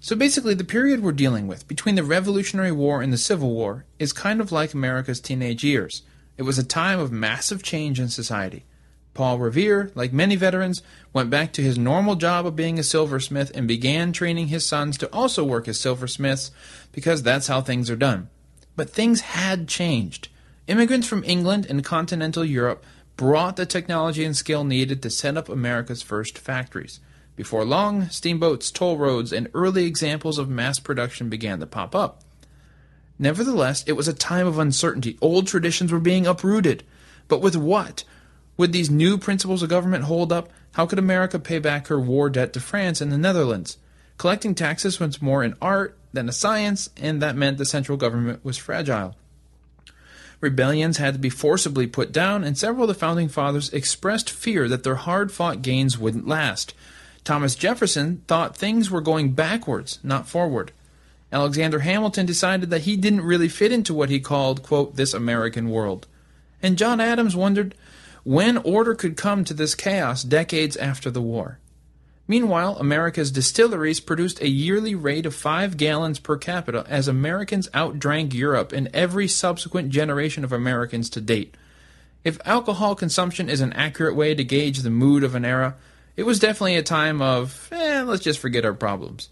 So 0.00 0.14
basically, 0.14 0.54
the 0.54 0.64
period 0.64 1.02
we're 1.02 1.12
dealing 1.12 1.48
with, 1.48 1.66
between 1.66 1.96
the 1.96 2.04
Revolutionary 2.04 2.70
War 2.70 3.02
and 3.02 3.12
the 3.12 3.18
Civil 3.18 3.50
War, 3.50 3.84
is 3.98 4.12
kind 4.12 4.40
of 4.40 4.52
like 4.52 4.72
America's 4.72 5.20
teenage 5.20 5.64
years. 5.64 6.02
It 6.36 6.42
was 6.42 6.56
a 6.56 6.64
time 6.64 7.00
of 7.00 7.10
massive 7.10 7.64
change 7.64 7.98
in 7.98 8.08
society. 8.08 8.64
Paul 9.12 9.40
Revere, 9.40 9.90
like 9.96 10.12
many 10.12 10.36
veterans, 10.36 10.82
went 11.12 11.30
back 11.30 11.52
to 11.54 11.62
his 11.62 11.76
normal 11.76 12.14
job 12.14 12.46
of 12.46 12.54
being 12.54 12.78
a 12.78 12.84
silversmith 12.84 13.50
and 13.52 13.66
began 13.66 14.12
training 14.12 14.46
his 14.46 14.64
sons 14.64 14.96
to 14.98 15.12
also 15.12 15.42
work 15.42 15.66
as 15.66 15.80
silversmiths 15.80 16.52
because 16.92 17.24
that's 17.24 17.48
how 17.48 17.60
things 17.60 17.90
are 17.90 17.96
done. 17.96 18.28
But 18.76 18.90
things 18.90 19.22
had 19.22 19.66
changed. 19.66 20.28
Immigrants 20.68 21.08
from 21.08 21.24
England 21.24 21.66
and 21.68 21.82
continental 21.82 22.44
Europe 22.44 22.84
brought 23.16 23.56
the 23.56 23.66
technology 23.66 24.24
and 24.24 24.36
skill 24.36 24.62
needed 24.62 25.02
to 25.02 25.10
set 25.10 25.36
up 25.36 25.48
America's 25.48 26.02
first 26.02 26.38
factories. 26.38 27.00
Before 27.38 27.64
long, 27.64 28.08
steamboats, 28.08 28.72
toll 28.72 28.98
roads, 28.98 29.32
and 29.32 29.46
early 29.54 29.84
examples 29.84 30.38
of 30.38 30.48
mass 30.48 30.80
production 30.80 31.28
began 31.28 31.60
to 31.60 31.66
pop 31.66 31.94
up. 31.94 32.24
Nevertheless, 33.16 33.84
it 33.86 33.92
was 33.92 34.08
a 34.08 34.12
time 34.12 34.48
of 34.48 34.58
uncertainty. 34.58 35.16
Old 35.20 35.46
traditions 35.46 35.92
were 35.92 36.00
being 36.00 36.26
uprooted. 36.26 36.82
But 37.28 37.40
with 37.40 37.54
what? 37.54 38.02
Would 38.56 38.72
these 38.72 38.90
new 38.90 39.16
principles 39.18 39.62
of 39.62 39.68
government 39.68 40.02
hold 40.02 40.32
up? 40.32 40.50
How 40.72 40.84
could 40.84 40.98
America 40.98 41.38
pay 41.38 41.60
back 41.60 41.86
her 41.86 42.00
war 42.00 42.28
debt 42.28 42.52
to 42.54 42.60
France 42.60 43.00
and 43.00 43.12
the 43.12 43.16
Netherlands? 43.16 43.78
Collecting 44.16 44.56
taxes 44.56 44.98
was 44.98 45.22
more 45.22 45.44
an 45.44 45.54
art 45.62 45.96
than 46.12 46.28
a 46.28 46.32
science, 46.32 46.90
and 46.96 47.22
that 47.22 47.36
meant 47.36 47.56
the 47.56 47.64
central 47.64 47.96
government 47.96 48.44
was 48.44 48.58
fragile. 48.58 49.14
Rebellions 50.40 50.96
had 50.96 51.14
to 51.14 51.20
be 51.20 51.30
forcibly 51.30 51.86
put 51.86 52.10
down, 52.10 52.42
and 52.42 52.58
several 52.58 52.82
of 52.82 52.88
the 52.88 52.94
founding 52.94 53.28
fathers 53.28 53.72
expressed 53.72 54.28
fear 54.28 54.66
that 54.66 54.82
their 54.82 54.96
hard 54.96 55.30
fought 55.30 55.62
gains 55.62 55.96
wouldn't 55.96 56.26
last. 56.26 56.74
Thomas 57.28 57.54
Jefferson 57.54 58.22
thought 58.26 58.56
things 58.56 58.90
were 58.90 59.02
going 59.02 59.32
backwards, 59.32 59.98
not 60.02 60.26
forward. 60.26 60.72
Alexander 61.30 61.80
Hamilton 61.80 62.24
decided 62.24 62.70
that 62.70 62.80
he 62.80 62.96
didn't 62.96 63.20
really 63.20 63.50
fit 63.50 63.70
into 63.70 63.92
what 63.92 64.08
he 64.08 64.18
called, 64.18 64.62
quote, 64.62 64.96
this 64.96 65.12
American 65.12 65.68
world. 65.68 66.06
And 66.62 66.78
John 66.78 67.02
Adams 67.02 67.36
wondered 67.36 67.74
when 68.24 68.56
order 68.56 68.94
could 68.94 69.18
come 69.18 69.44
to 69.44 69.52
this 69.52 69.74
chaos 69.74 70.22
decades 70.22 70.74
after 70.78 71.10
the 71.10 71.20
war. 71.20 71.58
Meanwhile, 72.26 72.78
America's 72.78 73.30
distilleries 73.30 74.00
produced 74.00 74.40
a 74.40 74.48
yearly 74.48 74.94
rate 74.94 75.26
of 75.26 75.34
5 75.34 75.76
gallons 75.76 76.18
per 76.18 76.38
capita 76.38 76.86
as 76.88 77.08
Americans 77.08 77.68
outdrank 77.74 78.32
Europe 78.32 78.72
and 78.72 78.88
every 78.94 79.28
subsequent 79.28 79.90
generation 79.90 80.44
of 80.44 80.52
Americans 80.52 81.10
to 81.10 81.20
date. 81.20 81.54
If 82.24 82.40
alcohol 82.46 82.94
consumption 82.94 83.50
is 83.50 83.60
an 83.60 83.74
accurate 83.74 84.16
way 84.16 84.34
to 84.34 84.42
gauge 84.42 84.78
the 84.78 84.88
mood 84.88 85.22
of 85.22 85.34
an 85.34 85.44
era, 85.44 85.76
it 86.18 86.26
was 86.26 86.40
definitely 86.40 86.74
a 86.74 86.82
time 86.82 87.22
of, 87.22 87.68
eh, 87.70 88.02
let's 88.02 88.24
just 88.24 88.40
forget 88.40 88.64
our 88.64 88.74
problems. 88.74 89.28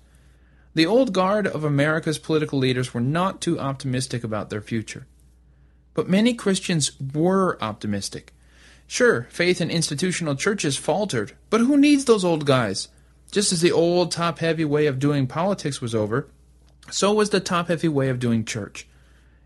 The 0.72 0.86
old 0.86 1.12
guard 1.12 1.44
of 1.44 1.64
America's 1.64 2.16
political 2.16 2.60
leaders 2.60 2.94
were 2.94 3.00
not 3.00 3.40
too 3.40 3.58
optimistic 3.58 4.22
about 4.22 4.50
their 4.50 4.60
future. 4.60 5.08
But 5.94 6.08
many 6.08 6.32
Christians 6.32 6.92
were 7.12 7.60
optimistic. 7.60 8.32
Sure, 8.86 9.26
faith 9.30 9.60
in 9.60 9.68
institutional 9.68 10.36
churches 10.36 10.76
faltered, 10.76 11.32
but 11.50 11.62
who 11.62 11.76
needs 11.76 12.04
those 12.04 12.24
old 12.24 12.46
guys? 12.46 12.86
Just 13.32 13.52
as 13.52 13.62
the 13.62 13.72
old 13.72 14.12
top 14.12 14.38
heavy 14.38 14.64
way 14.64 14.86
of 14.86 15.00
doing 15.00 15.26
politics 15.26 15.80
was 15.80 15.92
over, 15.92 16.28
so 16.88 17.12
was 17.12 17.30
the 17.30 17.40
top 17.40 17.66
heavy 17.66 17.88
way 17.88 18.10
of 18.10 18.20
doing 18.20 18.44
church. 18.44 18.86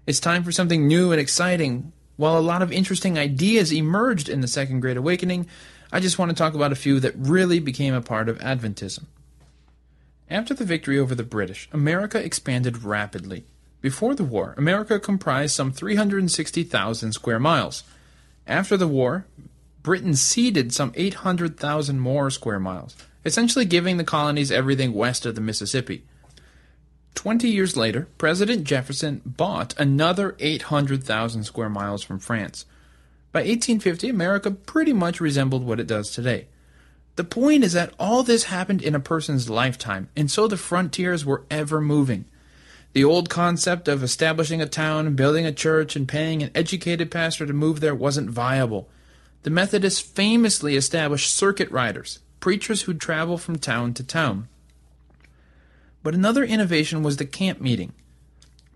It's 0.06 0.20
time 0.20 0.44
for 0.44 0.52
something 0.52 0.86
new 0.86 1.10
and 1.10 1.18
exciting. 1.18 1.94
While 2.16 2.36
a 2.36 2.40
lot 2.40 2.60
of 2.60 2.70
interesting 2.70 3.18
ideas 3.18 3.72
emerged 3.72 4.28
in 4.28 4.42
the 4.42 4.46
Second 4.46 4.80
Great 4.80 4.98
Awakening, 4.98 5.46
I 5.92 5.98
just 5.98 6.18
want 6.18 6.30
to 6.30 6.36
talk 6.36 6.54
about 6.54 6.72
a 6.72 6.76
few 6.76 7.00
that 7.00 7.16
really 7.16 7.58
became 7.58 7.94
a 7.94 8.00
part 8.00 8.28
of 8.28 8.38
Adventism. 8.38 9.06
After 10.28 10.54
the 10.54 10.64
victory 10.64 10.98
over 10.98 11.14
the 11.16 11.24
British, 11.24 11.68
America 11.72 12.22
expanded 12.22 12.84
rapidly. 12.84 13.44
Before 13.80 14.14
the 14.14 14.22
war, 14.22 14.54
America 14.56 15.00
comprised 15.00 15.54
some 15.54 15.72
360,000 15.72 17.12
square 17.12 17.40
miles. 17.40 17.82
After 18.46 18.76
the 18.76 18.86
war, 18.86 19.26
Britain 19.82 20.14
ceded 20.14 20.72
some 20.72 20.92
800,000 20.94 21.98
more 21.98 22.30
square 22.30 22.60
miles, 22.60 22.94
essentially 23.24 23.64
giving 23.64 23.96
the 23.96 24.04
colonies 24.04 24.52
everything 24.52 24.92
west 24.92 25.26
of 25.26 25.34
the 25.34 25.40
Mississippi. 25.40 26.04
Twenty 27.14 27.48
years 27.48 27.76
later, 27.76 28.06
President 28.18 28.64
Jefferson 28.64 29.20
bought 29.26 29.78
another 29.78 30.36
800,000 30.38 31.44
square 31.44 31.68
miles 31.68 32.04
from 32.04 32.18
France. 32.20 32.64
By 33.32 33.40
1850, 33.40 34.08
America 34.08 34.50
pretty 34.50 34.92
much 34.92 35.20
resembled 35.20 35.64
what 35.64 35.78
it 35.78 35.86
does 35.86 36.10
today. 36.10 36.46
The 37.16 37.24
point 37.24 37.64
is 37.64 37.74
that 37.74 37.94
all 37.98 38.22
this 38.22 38.44
happened 38.44 38.82
in 38.82 38.94
a 38.94 39.00
person's 39.00 39.50
lifetime, 39.50 40.08
and 40.16 40.30
so 40.30 40.48
the 40.48 40.56
frontiers 40.56 41.24
were 41.24 41.44
ever 41.50 41.80
moving. 41.80 42.24
The 42.92 43.04
old 43.04 43.30
concept 43.30 43.86
of 43.86 44.02
establishing 44.02 44.60
a 44.60 44.66
town, 44.66 45.14
building 45.14 45.46
a 45.46 45.52
church, 45.52 45.94
and 45.94 46.08
paying 46.08 46.42
an 46.42 46.50
educated 46.54 47.10
pastor 47.10 47.46
to 47.46 47.52
move 47.52 47.78
there 47.78 47.94
wasn't 47.94 48.30
viable. 48.30 48.88
The 49.42 49.50
Methodists 49.50 50.00
famously 50.00 50.74
established 50.74 51.32
circuit 51.32 51.70
riders, 51.70 52.18
preachers 52.40 52.82
who'd 52.82 53.00
travel 53.00 53.38
from 53.38 53.58
town 53.58 53.94
to 53.94 54.02
town. 54.02 54.48
But 56.02 56.14
another 56.14 56.42
innovation 56.42 57.02
was 57.02 57.18
the 57.18 57.26
camp 57.26 57.60
meeting. 57.60 57.92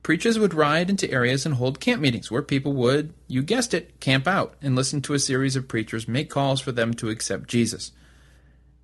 Preachers 0.04 0.38
would 0.38 0.52
ride 0.52 0.90
into 0.90 1.10
areas 1.10 1.46
and 1.46 1.54
hold 1.54 1.80
camp 1.80 2.02
meetings 2.02 2.30
where 2.30 2.42
people 2.42 2.74
would, 2.74 3.14
you 3.26 3.42
guessed 3.42 3.72
it, 3.72 3.98
camp 4.00 4.28
out 4.28 4.54
and 4.60 4.76
listen 4.76 5.00
to 5.00 5.14
a 5.14 5.18
series 5.18 5.56
of 5.56 5.66
preachers 5.66 6.06
make 6.06 6.28
calls 6.28 6.60
for 6.60 6.72
them 6.72 6.92
to 6.92 7.08
accept 7.08 7.48
Jesus. 7.48 7.90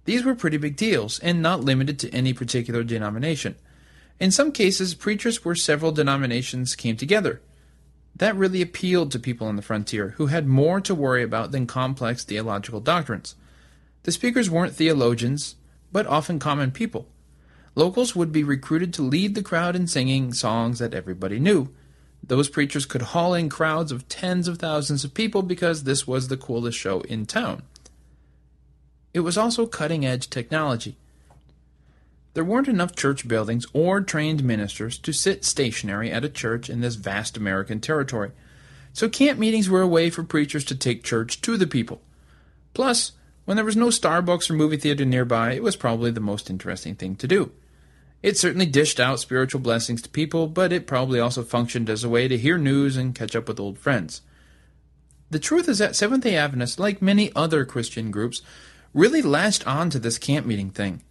These 0.06 0.24
were 0.24 0.34
pretty 0.34 0.56
big 0.56 0.76
deals, 0.76 1.18
and 1.18 1.42
not 1.42 1.60
limited 1.60 1.98
to 1.98 2.14
any 2.14 2.32
particular 2.32 2.82
denomination. 2.82 3.56
In 4.18 4.30
some 4.30 4.50
cases, 4.50 4.94
preachers 4.94 5.44
where 5.44 5.54
several 5.54 5.92
denominations 5.92 6.74
came 6.74 6.96
together. 6.96 7.42
That 8.16 8.34
really 8.34 8.62
appealed 8.62 9.12
to 9.12 9.18
people 9.18 9.46
on 9.46 9.56
the 9.56 9.62
frontier 9.62 10.14
who 10.16 10.28
had 10.28 10.46
more 10.46 10.80
to 10.80 10.94
worry 10.94 11.22
about 11.22 11.52
than 11.52 11.66
complex 11.66 12.24
theological 12.24 12.80
doctrines. 12.80 13.34
The 14.04 14.12
speakers 14.12 14.48
weren't 14.48 14.74
theologians, 14.74 15.56
but 15.92 16.06
often 16.06 16.38
common 16.38 16.70
people. 16.70 17.08
Locals 17.74 18.16
would 18.16 18.32
be 18.32 18.42
recruited 18.42 18.92
to 18.94 19.02
lead 19.02 19.34
the 19.34 19.42
crowd 19.42 19.76
in 19.76 19.86
singing 19.86 20.32
songs 20.32 20.80
that 20.80 20.94
everybody 20.94 21.38
knew. 21.38 21.68
Those 22.22 22.48
preachers 22.48 22.84
could 22.84 23.02
haul 23.02 23.34
in 23.34 23.48
crowds 23.48 23.92
of 23.92 24.08
tens 24.08 24.48
of 24.48 24.58
thousands 24.58 25.04
of 25.04 25.14
people 25.14 25.42
because 25.42 25.84
this 25.84 26.06
was 26.06 26.28
the 26.28 26.36
coolest 26.36 26.78
show 26.78 27.00
in 27.02 27.26
town. 27.26 27.62
It 29.14 29.20
was 29.20 29.38
also 29.38 29.66
cutting 29.66 30.04
edge 30.04 30.30
technology. 30.30 30.96
There 32.34 32.44
weren't 32.44 32.68
enough 32.68 32.94
church 32.94 33.26
buildings 33.26 33.66
or 33.72 34.00
trained 34.00 34.44
ministers 34.44 34.98
to 34.98 35.12
sit 35.12 35.44
stationary 35.44 36.12
at 36.12 36.24
a 36.24 36.28
church 36.28 36.70
in 36.70 36.80
this 36.80 36.94
vast 36.94 37.36
American 37.36 37.80
territory, 37.80 38.30
so 38.92 39.08
camp 39.08 39.38
meetings 39.38 39.68
were 39.68 39.82
a 39.82 39.88
way 39.88 40.10
for 40.10 40.22
preachers 40.22 40.64
to 40.66 40.76
take 40.76 41.02
church 41.02 41.40
to 41.40 41.56
the 41.56 41.66
people. 41.66 42.00
Plus, 42.72 43.12
when 43.46 43.56
there 43.56 43.64
was 43.64 43.76
no 43.76 43.88
Starbucks 43.88 44.48
or 44.48 44.54
movie 44.54 44.76
theater 44.76 45.04
nearby, 45.04 45.54
it 45.54 45.62
was 45.62 45.74
probably 45.74 46.12
the 46.12 46.20
most 46.20 46.50
interesting 46.50 46.94
thing 46.94 47.16
to 47.16 47.26
do. 47.26 47.50
It 48.22 48.36
certainly 48.36 48.66
dished 48.66 49.00
out 49.00 49.20
spiritual 49.20 49.60
blessings 49.60 50.02
to 50.02 50.08
people, 50.08 50.46
but 50.46 50.72
it 50.72 50.86
probably 50.86 51.20
also 51.20 51.42
functioned 51.42 51.88
as 51.88 52.04
a 52.04 52.08
way 52.08 52.28
to 52.28 52.36
hear 52.36 52.58
news 52.58 52.96
and 52.96 53.14
catch 53.14 53.34
up 53.34 53.48
with 53.48 53.58
old 53.58 53.78
friends. 53.78 54.20
The 55.30 55.38
truth 55.38 55.68
is 55.68 55.78
that 55.78 55.96
Seventh 55.96 56.24
day 56.24 56.36
Adventists, 56.36 56.78
like 56.78 57.00
many 57.00 57.32
other 57.34 57.64
Christian 57.64 58.10
groups, 58.10 58.42
really 58.92 59.22
latched 59.22 59.66
on 59.66 59.88
to 59.90 59.98
this 59.98 60.18
camp 60.18 60.44
meeting 60.44 60.70
thing. 60.70 61.02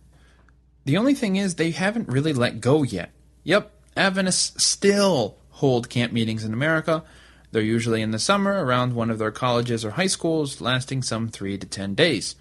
The 0.86 0.98
only 0.98 1.14
thing 1.14 1.36
is, 1.36 1.56
they 1.56 1.72
haven't 1.72 2.10
really 2.10 2.34
let 2.34 2.62
go 2.62 2.84
yet. 2.84 3.12
Yep, 3.44 3.72
Adventists 3.98 4.64
still 4.64 5.38
hold 5.50 5.90
camp 5.90 6.14
meetings 6.14 6.44
in 6.44 6.54
America. 6.54 7.04
They're 7.52 7.62
usually 7.62 8.02
in 8.02 8.12
the 8.12 8.20
summer 8.20 8.64
around 8.64 8.94
one 8.94 9.10
of 9.10 9.18
their 9.18 9.32
colleges 9.32 9.84
or 9.84 9.92
high 9.92 10.08
schools, 10.08 10.62
lasting 10.62 11.02
some 11.02 11.30
three 11.30 11.58
to 11.58 11.66
ten 11.66 11.96
days. 11.96 12.36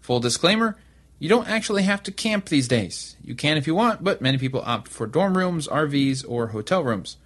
Full 0.00 0.20
disclaimer 0.20 0.76
you 1.24 1.30
don't 1.30 1.48
actually 1.48 1.84
have 1.84 2.02
to 2.02 2.12
camp 2.12 2.50
these 2.50 2.68
days. 2.68 3.16
You 3.24 3.34
can 3.34 3.56
if 3.56 3.66
you 3.66 3.74
want, 3.74 4.04
but 4.04 4.20
many 4.20 4.36
people 4.36 4.62
opt 4.62 4.88
for 4.88 5.06
dorm 5.06 5.38
rooms, 5.38 5.66
RVs, 5.66 6.22
or 6.28 6.48
hotel 6.48 6.84
rooms. 6.84 7.16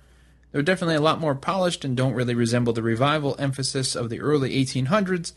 They're 0.52 0.62
definitely 0.62 0.94
a 0.94 1.00
lot 1.00 1.18
more 1.18 1.34
polished 1.34 1.84
and 1.84 1.96
don't 1.96 2.14
really 2.14 2.36
resemble 2.36 2.72
the 2.72 2.80
revival 2.80 3.34
emphasis 3.40 3.96
of 3.96 4.08
the 4.08 4.20
early 4.20 4.50
1800s, 4.64 5.32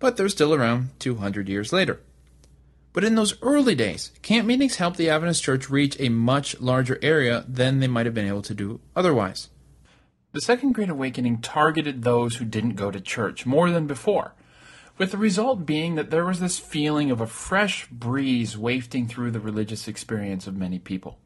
but 0.00 0.16
they're 0.16 0.28
still 0.28 0.52
around 0.52 0.88
200 0.98 1.48
years 1.48 1.72
later. 1.72 2.00
But 2.92 3.04
in 3.04 3.14
those 3.14 3.40
early 3.42 3.76
days, 3.76 4.10
camp 4.22 4.44
meetings 4.44 4.74
helped 4.74 4.96
the 4.96 5.08
Adventist 5.08 5.44
Church 5.44 5.70
reach 5.70 5.96
a 6.00 6.08
much 6.08 6.60
larger 6.60 6.98
area 7.02 7.44
than 7.46 7.78
they 7.78 7.86
might 7.86 8.06
have 8.06 8.14
been 8.16 8.26
able 8.26 8.42
to 8.42 8.54
do 8.54 8.80
otherwise. 8.96 9.50
The 10.32 10.40
Second 10.40 10.72
Great 10.72 10.90
Awakening 10.90 11.42
targeted 11.42 12.02
those 12.02 12.34
who 12.34 12.44
didn't 12.44 12.74
go 12.74 12.90
to 12.90 13.00
church 13.00 13.46
more 13.46 13.70
than 13.70 13.86
before, 13.86 14.34
with 15.00 15.12
the 15.12 15.16
result 15.16 15.64
being 15.64 15.94
that 15.94 16.10
there 16.10 16.26
was 16.26 16.40
this 16.40 16.58
feeling 16.58 17.10
of 17.10 17.22
a 17.22 17.26
fresh 17.26 17.86
breeze 17.86 18.54
wafting 18.58 19.08
through 19.08 19.30
the 19.30 19.40
religious 19.40 19.88
experience 19.88 20.46
of 20.46 20.54
many 20.54 20.78
people. 20.78 21.18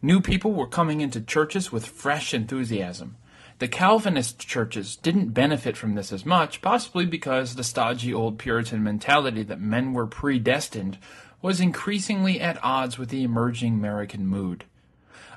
New 0.00 0.22
people 0.22 0.54
were 0.54 0.66
coming 0.66 1.02
into 1.02 1.20
churches 1.20 1.70
with 1.70 1.84
fresh 1.84 2.32
enthusiasm. 2.32 3.18
The 3.58 3.68
Calvinist 3.68 4.38
churches 4.38 4.96
didn't 4.96 5.34
benefit 5.34 5.76
from 5.76 5.96
this 5.96 6.14
as 6.14 6.24
much, 6.24 6.62
possibly 6.62 7.04
because 7.04 7.56
the 7.56 7.62
stodgy 7.62 8.14
old 8.14 8.38
Puritan 8.38 8.82
mentality 8.82 9.42
that 9.42 9.60
men 9.60 9.92
were 9.92 10.06
predestined 10.06 10.96
was 11.42 11.60
increasingly 11.60 12.40
at 12.40 12.64
odds 12.64 12.96
with 12.96 13.10
the 13.10 13.22
emerging 13.22 13.74
American 13.74 14.26
mood. 14.26 14.64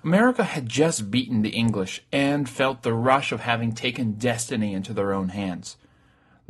America 0.05 0.45
had 0.45 0.69
just 0.69 1.11
beaten 1.11 1.41
the 1.41 1.49
English 1.49 2.01
and 2.13 2.47
felt 2.47 2.83
the 2.83 2.93
rush 2.93 3.33
of 3.33 3.41
having 3.41 3.73
taken 3.73 4.13
destiny 4.13 4.73
into 4.73 4.93
their 4.93 5.11
own 5.11 5.27
hands. 5.27 5.75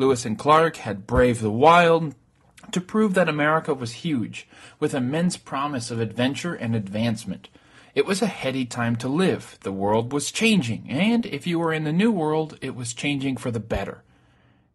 Lewis 0.01 0.25
and 0.25 0.37
Clark 0.37 0.77
had 0.77 1.05
braved 1.05 1.41
the 1.41 1.51
wild 1.51 2.15
to 2.71 2.81
prove 2.81 3.13
that 3.13 3.29
America 3.29 3.71
was 3.71 3.91
huge, 4.03 4.47
with 4.79 4.95
immense 4.95 5.37
promise 5.37 5.91
of 5.91 6.01
adventure 6.01 6.55
and 6.55 6.75
advancement. 6.75 7.49
It 7.93 8.07
was 8.07 8.19
a 8.19 8.25
heady 8.25 8.65
time 8.65 8.95
to 8.95 9.07
live. 9.07 9.59
The 9.61 9.71
world 9.71 10.11
was 10.11 10.31
changing, 10.31 10.89
and 10.89 11.27
if 11.27 11.45
you 11.45 11.59
were 11.59 11.71
in 11.71 11.83
the 11.83 11.93
New 11.93 12.11
World, 12.11 12.57
it 12.61 12.75
was 12.75 12.95
changing 12.95 13.37
for 13.37 13.51
the 13.51 13.59
better. 13.59 14.01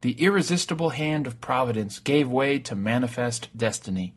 The 0.03 0.13
irresistible 0.13 0.91
hand 0.91 1.27
of 1.27 1.41
Providence 1.41 1.99
gave 1.99 2.29
way 2.29 2.61
to 2.61 2.77
manifest 2.77 3.49
destiny. 3.57 4.15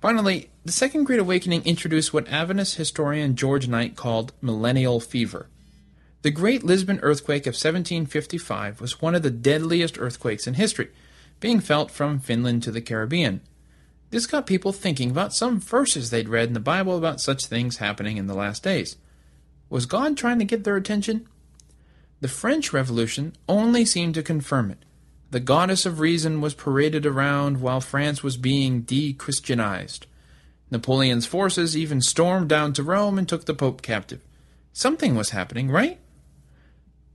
Finally, 0.00 0.48
the 0.64 0.72
Second 0.72 1.04
Great 1.04 1.20
Awakening 1.20 1.62
introduced 1.66 2.14
what 2.14 2.28
Adventist 2.28 2.76
historian 2.76 3.36
George 3.36 3.68
Knight 3.68 3.96
called 3.96 4.32
millennial 4.40 4.98
fever. 4.98 5.48
The 6.22 6.30
Great 6.30 6.62
Lisbon 6.62 7.00
earthquake 7.02 7.48
of 7.48 7.54
1755 7.54 8.80
was 8.80 9.02
one 9.02 9.16
of 9.16 9.24
the 9.24 9.30
deadliest 9.30 9.98
earthquakes 9.98 10.46
in 10.46 10.54
history, 10.54 10.88
being 11.40 11.58
felt 11.58 11.90
from 11.90 12.20
Finland 12.20 12.62
to 12.62 12.70
the 12.70 12.80
Caribbean. 12.80 13.40
This 14.10 14.26
got 14.26 14.46
people 14.46 14.72
thinking 14.72 15.10
about 15.10 15.34
some 15.34 15.58
verses 15.58 16.10
they'd 16.10 16.28
read 16.28 16.46
in 16.46 16.54
the 16.54 16.60
Bible 16.60 16.96
about 16.96 17.20
such 17.20 17.46
things 17.46 17.78
happening 17.78 18.18
in 18.18 18.28
the 18.28 18.36
last 18.36 18.62
days. 18.62 18.96
Was 19.68 19.84
God 19.84 20.16
trying 20.16 20.38
to 20.38 20.44
get 20.44 20.62
their 20.62 20.76
attention? 20.76 21.26
The 22.20 22.28
French 22.28 22.72
Revolution 22.72 23.32
only 23.48 23.84
seemed 23.84 24.14
to 24.14 24.22
confirm 24.22 24.70
it. 24.70 24.84
The 25.32 25.40
goddess 25.40 25.84
of 25.86 25.98
reason 25.98 26.40
was 26.40 26.54
paraded 26.54 27.04
around 27.04 27.60
while 27.60 27.80
France 27.80 28.22
was 28.22 28.36
being 28.36 28.82
de 28.82 29.12
Christianized. 29.12 30.06
Napoleon's 30.70 31.26
forces 31.26 31.76
even 31.76 32.00
stormed 32.00 32.48
down 32.48 32.74
to 32.74 32.84
Rome 32.84 33.18
and 33.18 33.28
took 33.28 33.46
the 33.46 33.54
Pope 33.54 33.82
captive. 33.82 34.20
Something 34.72 35.16
was 35.16 35.30
happening, 35.30 35.68
right? 35.68 35.98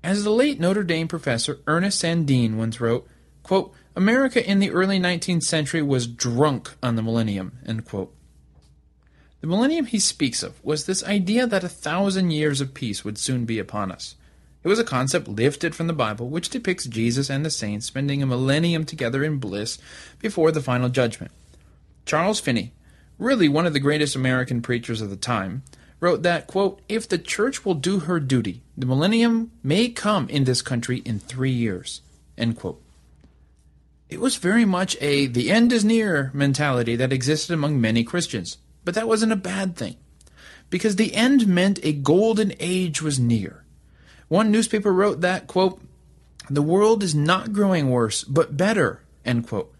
As 0.07 0.23
the 0.23 0.31
late 0.31 0.57
Notre 0.57 0.85
Dame 0.85 1.09
professor 1.09 1.59
Ernest 1.67 2.01
Sandeen 2.01 2.55
once 2.55 2.79
wrote, 2.79 3.05
quote, 3.43 3.73
America 3.93 4.41
in 4.49 4.59
the 4.59 4.71
early 4.71 5.01
19th 5.01 5.43
century 5.43 5.81
was 5.81 6.07
drunk 6.07 6.73
on 6.81 6.95
the 6.95 7.01
millennium. 7.01 7.59
The 7.65 8.07
millennium 9.41 9.85
he 9.85 9.99
speaks 9.99 10.43
of 10.43 10.63
was 10.63 10.85
this 10.85 11.03
idea 11.03 11.45
that 11.45 11.65
a 11.65 11.67
thousand 11.67 12.31
years 12.31 12.61
of 12.61 12.73
peace 12.73 13.03
would 13.03 13.17
soon 13.17 13.43
be 13.43 13.59
upon 13.59 13.91
us. 13.91 14.15
It 14.63 14.69
was 14.69 14.79
a 14.79 14.85
concept 14.85 15.27
lifted 15.27 15.75
from 15.75 15.87
the 15.87 15.93
Bible, 15.93 16.29
which 16.29 16.47
depicts 16.47 16.85
Jesus 16.85 17.29
and 17.29 17.45
the 17.45 17.51
saints 17.51 17.85
spending 17.85 18.23
a 18.23 18.25
millennium 18.25 18.85
together 18.85 19.25
in 19.25 19.39
bliss 19.39 19.77
before 20.19 20.53
the 20.53 20.61
final 20.61 20.87
judgment. 20.87 21.33
Charles 22.05 22.39
Finney, 22.39 22.71
really 23.19 23.49
one 23.49 23.65
of 23.65 23.73
the 23.73 23.81
greatest 23.81 24.15
American 24.15 24.61
preachers 24.61 25.01
of 25.01 25.09
the 25.09 25.17
time, 25.17 25.63
wrote 25.99 26.23
that, 26.23 26.47
quote, 26.47 26.81
If 26.87 27.07
the 27.07 27.17
church 27.17 27.65
will 27.65 27.73
do 27.73 27.99
her 27.99 28.19
duty, 28.19 28.61
the 28.77 28.85
millennium 28.85 29.51
may 29.63 29.89
come 29.89 30.29
in 30.29 30.43
this 30.43 30.61
country 30.61 30.99
in 30.99 31.19
three 31.19 31.51
years. 31.51 32.01
End 32.37 32.57
quote. 32.57 32.81
It 34.09 34.21
was 34.21 34.37
very 34.37 34.63
much 34.63 34.95
a 35.01 35.27
the 35.27 35.51
end 35.51 35.73
is 35.73 35.83
near 35.83 36.31
mentality 36.33 36.95
that 36.95 37.11
existed 37.11 37.53
among 37.53 37.81
many 37.81 38.03
Christians. 38.03 38.57
But 38.85 38.95
that 38.95 39.07
wasn't 39.07 39.33
a 39.33 39.37
bad 39.37 39.75
thing. 39.75 39.97
Because 40.69 40.95
the 40.95 41.13
end 41.13 41.47
meant 41.47 41.79
a 41.83 41.93
golden 41.93 42.53
age 42.59 43.01
was 43.01 43.19
near. 43.19 43.63
One 44.27 44.51
newspaper 44.51 44.93
wrote 44.93 45.21
that, 45.21 45.47
quote, 45.47 45.81
the 46.49 46.61
world 46.61 47.03
is 47.03 47.13
not 47.13 47.51
growing 47.51 47.89
worse, 47.89 48.23
but 48.23 48.55
better, 48.55 49.01
end 49.25 49.47
quote. 49.47 49.73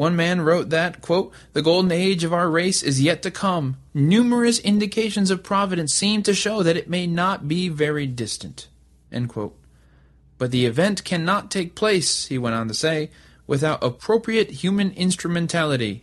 One 0.00 0.16
man 0.16 0.40
wrote 0.40 0.70
that, 0.70 1.02
quote, 1.02 1.30
the 1.52 1.60
golden 1.60 1.92
age 1.92 2.24
of 2.24 2.32
our 2.32 2.48
race 2.48 2.82
is 2.82 3.02
yet 3.02 3.20
to 3.20 3.30
come. 3.30 3.76
Numerous 3.92 4.58
indications 4.58 5.30
of 5.30 5.42
providence 5.42 5.92
seem 5.92 6.22
to 6.22 6.32
show 6.32 6.62
that 6.62 6.78
it 6.78 6.88
may 6.88 7.06
not 7.06 7.46
be 7.46 7.68
very 7.68 8.06
distant. 8.06 8.68
But 9.10 10.52
the 10.52 10.64
event 10.64 11.04
cannot 11.04 11.50
take 11.50 11.74
place, 11.74 12.24
he 12.28 12.38
went 12.38 12.56
on 12.56 12.66
to 12.68 12.72
say, 12.72 13.10
without 13.46 13.84
appropriate 13.84 14.50
human 14.62 14.92
instrumentality. 14.92 16.02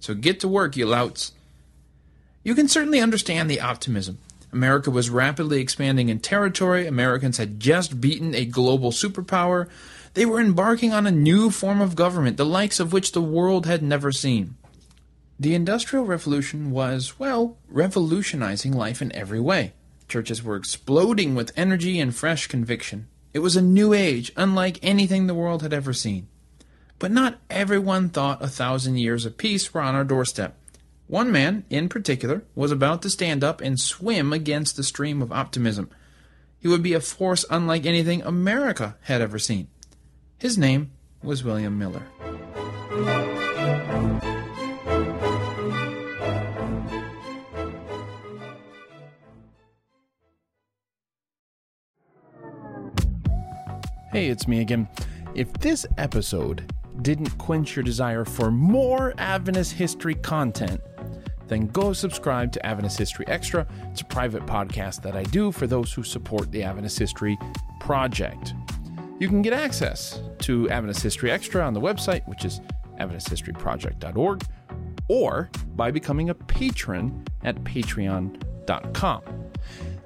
So 0.00 0.14
get 0.14 0.40
to 0.40 0.48
work, 0.48 0.76
you 0.76 0.86
louts. 0.86 1.30
You 2.42 2.56
can 2.56 2.66
certainly 2.66 2.98
understand 2.98 3.48
the 3.48 3.60
optimism. 3.60 4.18
America 4.52 4.90
was 4.90 5.10
rapidly 5.10 5.60
expanding 5.60 6.08
in 6.08 6.18
territory. 6.18 6.88
Americans 6.88 7.38
had 7.38 7.60
just 7.60 8.00
beaten 8.00 8.34
a 8.34 8.46
global 8.46 8.90
superpower. 8.90 9.68
They 10.16 10.24
were 10.24 10.40
embarking 10.40 10.94
on 10.94 11.06
a 11.06 11.10
new 11.10 11.50
form 11.50 11.82
of 11.82 11.94
government, 11.94 12.38
the 12.38 12.46
likes 12.46 12.80
of 12.80 12.90
which 12.90 13.12
the 13.12 13.20
world 13.20 13.66
had 13.66 13.82
never 13.82 14.10
seen. 14.10 14.56
The 15.38 15.54
Industrial 15.54 16.06
Revolution 16.06 16.70
was, 16.70 17.18
well, 17.18 17.58
revolutionizing 17.68 18.72
life 18.72 19.02
in 19.02 19.14
every 19.14 19.40
way. 19.40 19.74
Churches 20.08 20.42
were 20.42 20.56
exploding 20.56 21.34
with 21.34 21.52
energy 21.54 22.00
and 22.00 22.16
fresh 22.16 22.46
conviction. 22.46 23.08
It 23.34 23.40
was 23.40 23.56
a 23.56 23.60
new 23.60 23.92
age, 23.92 24.32
unlike 24.38 24.78
anything 24.82 25.26
the 25.26 25.34
world 25.34 25.60
had 25.60 25.74
ever 25.74 25.92
seen. 25.92 26.28
But 26.98 27.10
not 27.10 27.38
everyone 27.50 28.08
thought 28.08 28.42
a 28.42 28.48
thousand 28.48 28.96
years 28.96 29.26
of 29.26 29.36
peace 29.36 29.74
were 29.74 29.82
on 29.82 29.94
our 29.94 30.02
doorstep. 30.02 30.56
One 31.08 31.30
man, 31.30 31.66
in 31.68 31.90
particular, 31.90 32.42
was 32.54 32.72
about 32.72 33.02
to 33.02 33.10
stand 33.10 33.44
up 33.44 33.60
and 33.60 33.78
swim 33.78 34.32
against 34.32 34.78
the 34.78 34.82
stream 34.82 35.20
of 35.20 35.30
optimism. 35.30 35.90
He 36.58 36.68
would 36.68 36.82
be 36.82 36.94
a 36.94 37.00
force 37.00 37.44
unlike 37.50 37.84
anything 37.84 38.22
America 38.22 38.96
had 39.02 39.20
ever 39.20 39.38
seen. 39.38 39.68
His 40.38 40.58
name 40.58 40.90
was 41.22 41.42
William 41.42 41.78
Miller. 41.78 42.02
Hey, 54.12 54.28
it's 54.28 54.46
me 54.46 54.60
again. 54.60 54.88
If 55.34 55.50
this 55.54 55.86
episode 55.96 56.70
didn't 57.00 57.30
quench 57.38 57.74
your 57.74 57.82
desire 57.82 58.26
for 58.26 58.50
more 58.50 59.14
Adventist 59.16 59.72
history 59.72 60.16
content, 60.16 60.82
then 61.48 61.68
go 61.68 61.94
subscribe 61.94 62.52
to 62.52 62.66
Adventist 62.66 62.98
History 62.98 63.26
Extra. 63.28 63.66
It's 63.90 64.02
a 64.02 64.04
private 64.04 64.44
podcast 64.44 65.00
that 65.02 65.16
I 65.16 65.22
do 65.22 65.50
for 65.50 65.66
those 65.66 65.94
who 65.94 66.02
support 66.02 66.52
the 66.52 66.62
Adventist 66.62 66.98
History 66.98 67.38
Project. 67.80 68.52
You 69.18 69.28
can 69.28 69.40
get 69.40 69.54
access 69.54 70.20
to 70.40 70.68
Adventist 70.68 71.02
History 71.02 71.30
Extra 71.30 71.62
on 71.64 71.72
the 71.72 71.80
website, 71.80 72.26
which 72.28 72.44
is 72.44 72.60
AdventistHistoryProject.org, 73.00 74.42
or 75.08 75.50
by 75.74 75.90
becoming 75.90 76.28
a 76.28 76.34
patron 76.34 77.24
at 77.42 77.56
patreon.com. 77.64 79.22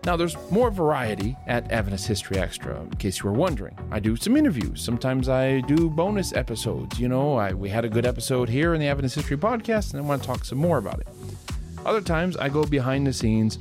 Now, 0.04 0.16
there's 0.16 0.36
more 0.50 0.70
variety 0.70 1.36
at 1.48 1.72
Adventist 1.72 2.06
History 2.06 2.38
Extra, 2.38 2.80
in 2.82 2.90
case 2.90 3.18
you 3.18 3.24
were 3.26 3.36
wondering. 3.36 3.76
I 3.90 3.98
do 3.98 4.14
some 4.14 4.36
interviews. 4.36 4.80
Sometimes 4.80 5.28
I 5.28 5.60
do 5.62 5.90
bonus 5.90 6.32
episodes. 6.32 6.98
You 7.00 7.08
know, 7.08 7.34
I, 7.34 7.52
we 7.52 7.68
had 7.68 7.84
a 7.84 7.88
good 7.88 8.06
episode 8.06 8.48
here 8.48 8.74
in 8.74 8.80
the 8.80 8.86
Adventist 8.86 9.16
History 9.16 9.36
Podcast, 9.36 9.92
and 9.92 10.00
I 10.00 10.04
want 10.04 10.22
to 10.22 10.26
talk 10.26 10.44
some 10.44 10.58
more 10.58 10.78
about 10.78 11.00
it. 11.00 11.08
Other 11.84 12.00
times, 12.00 12.36
I 12.36 12.48
go 12.48 12.64
behind 12.64 13.08
the 13.08 13.12
scenes 13.12 13.58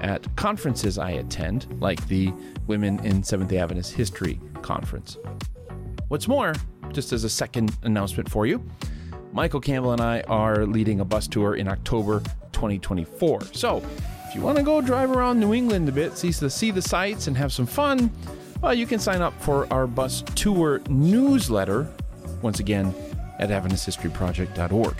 at 0.00 0.34
conferences 0.36 0.96
I 0.96 1.10
attend, 1.10 1.66
like 1.80 2.06
the 2.06 2.32
Women 2.68 3.04
in 3.04 3.24
Seventh 3.24 3.50
day 3.50 3.58
Adventist 3.58 3.92
History 3.94 4.40
Conference. 4.62 5.18
What's 6.08 6.28
more, 6.28 6.54
just 6.92 7.12
as 7.12 7.24
a 7.24 7.28
second 7.28 7.76
announcement 7.82 8.30
for 8.30 8.46
you, 8.46 8.64
Michael 9.32 9.60
Campbell 9.60 9.92
and 9.92 10.00
I 10.00 10.20
are 10.22 10.66
leading 10.66 11.00
a 11.00 11.04
bus 11.04 11.26
tour 11.26 11.56
in 11.56 11.68
October 11.68 12.20
2024. 12.52 13.42
So, 13.52 13.82
if 14.28 14.34
you 14.34 14.42
want 14.42 14.58
to 14.58 14.62
go 14.62 14.80
drive 14.80 15.10
around 15.10 15.40
New 15.40 15.54
England 15.54 15.88
a 15.88 15.92
bit, 15.92 16.16
see 16.16 16.30
the, 16.30 16.50
see 16.50 16.70
the 16.70 16.82
sights, 16.82 17.26
and 17.26 17.36
have 17.36 17.52
some 17.52 17.66
fun, 17.66 18.10
well, 18.60 18.74
you 18.74 18.86
can 18.86 18.98
sign 18.98 19.20
up 19.20 19.38
for 19.42 19.70
our 19.72 19.86
bus 19.86 20.22
tour 20.34 20.80
newsletter, 20.88 21.90
once 22.42 22.60
again, 22.60 22.94
at 23.38 23.48
AdventistHistoryProject.org. 23.50 24.96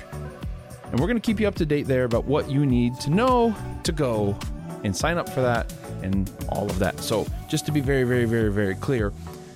And 0.90 1.01
we're 1.01 1.07
going 1.07 1.16
to 1.16 1.20
keep 1.20 1.40
you 1.40 1.48
up 1.48 1.55
to 1.57 1.66
date 1.66 1.87
there 1.87 2.05
about 2.05 2.25
what 2.25 2.51
you 2.51 2.66
need 2.66 2.98
to 3.01 3.11
know 3.11 3.55
to 3.85 3.92
go 3.92 4.37
and 4.85 4.94
sign 4.94 5.16
up 5.16 5.29
for 5.29 5.40
that 5.40 5.72
and 6.03 6.31
all 6.48 6.68
of 6.68 6.79
that. 6.79 7.01
So, 7.01 7.27
just 7.48 7.64
to 7.66 7.72
be 7.72 7.81
very, 7.81 8.05
very, 8.05 8.25
very, 8.25 8.51
very 8.51 8.75
clear, 8.75 9.12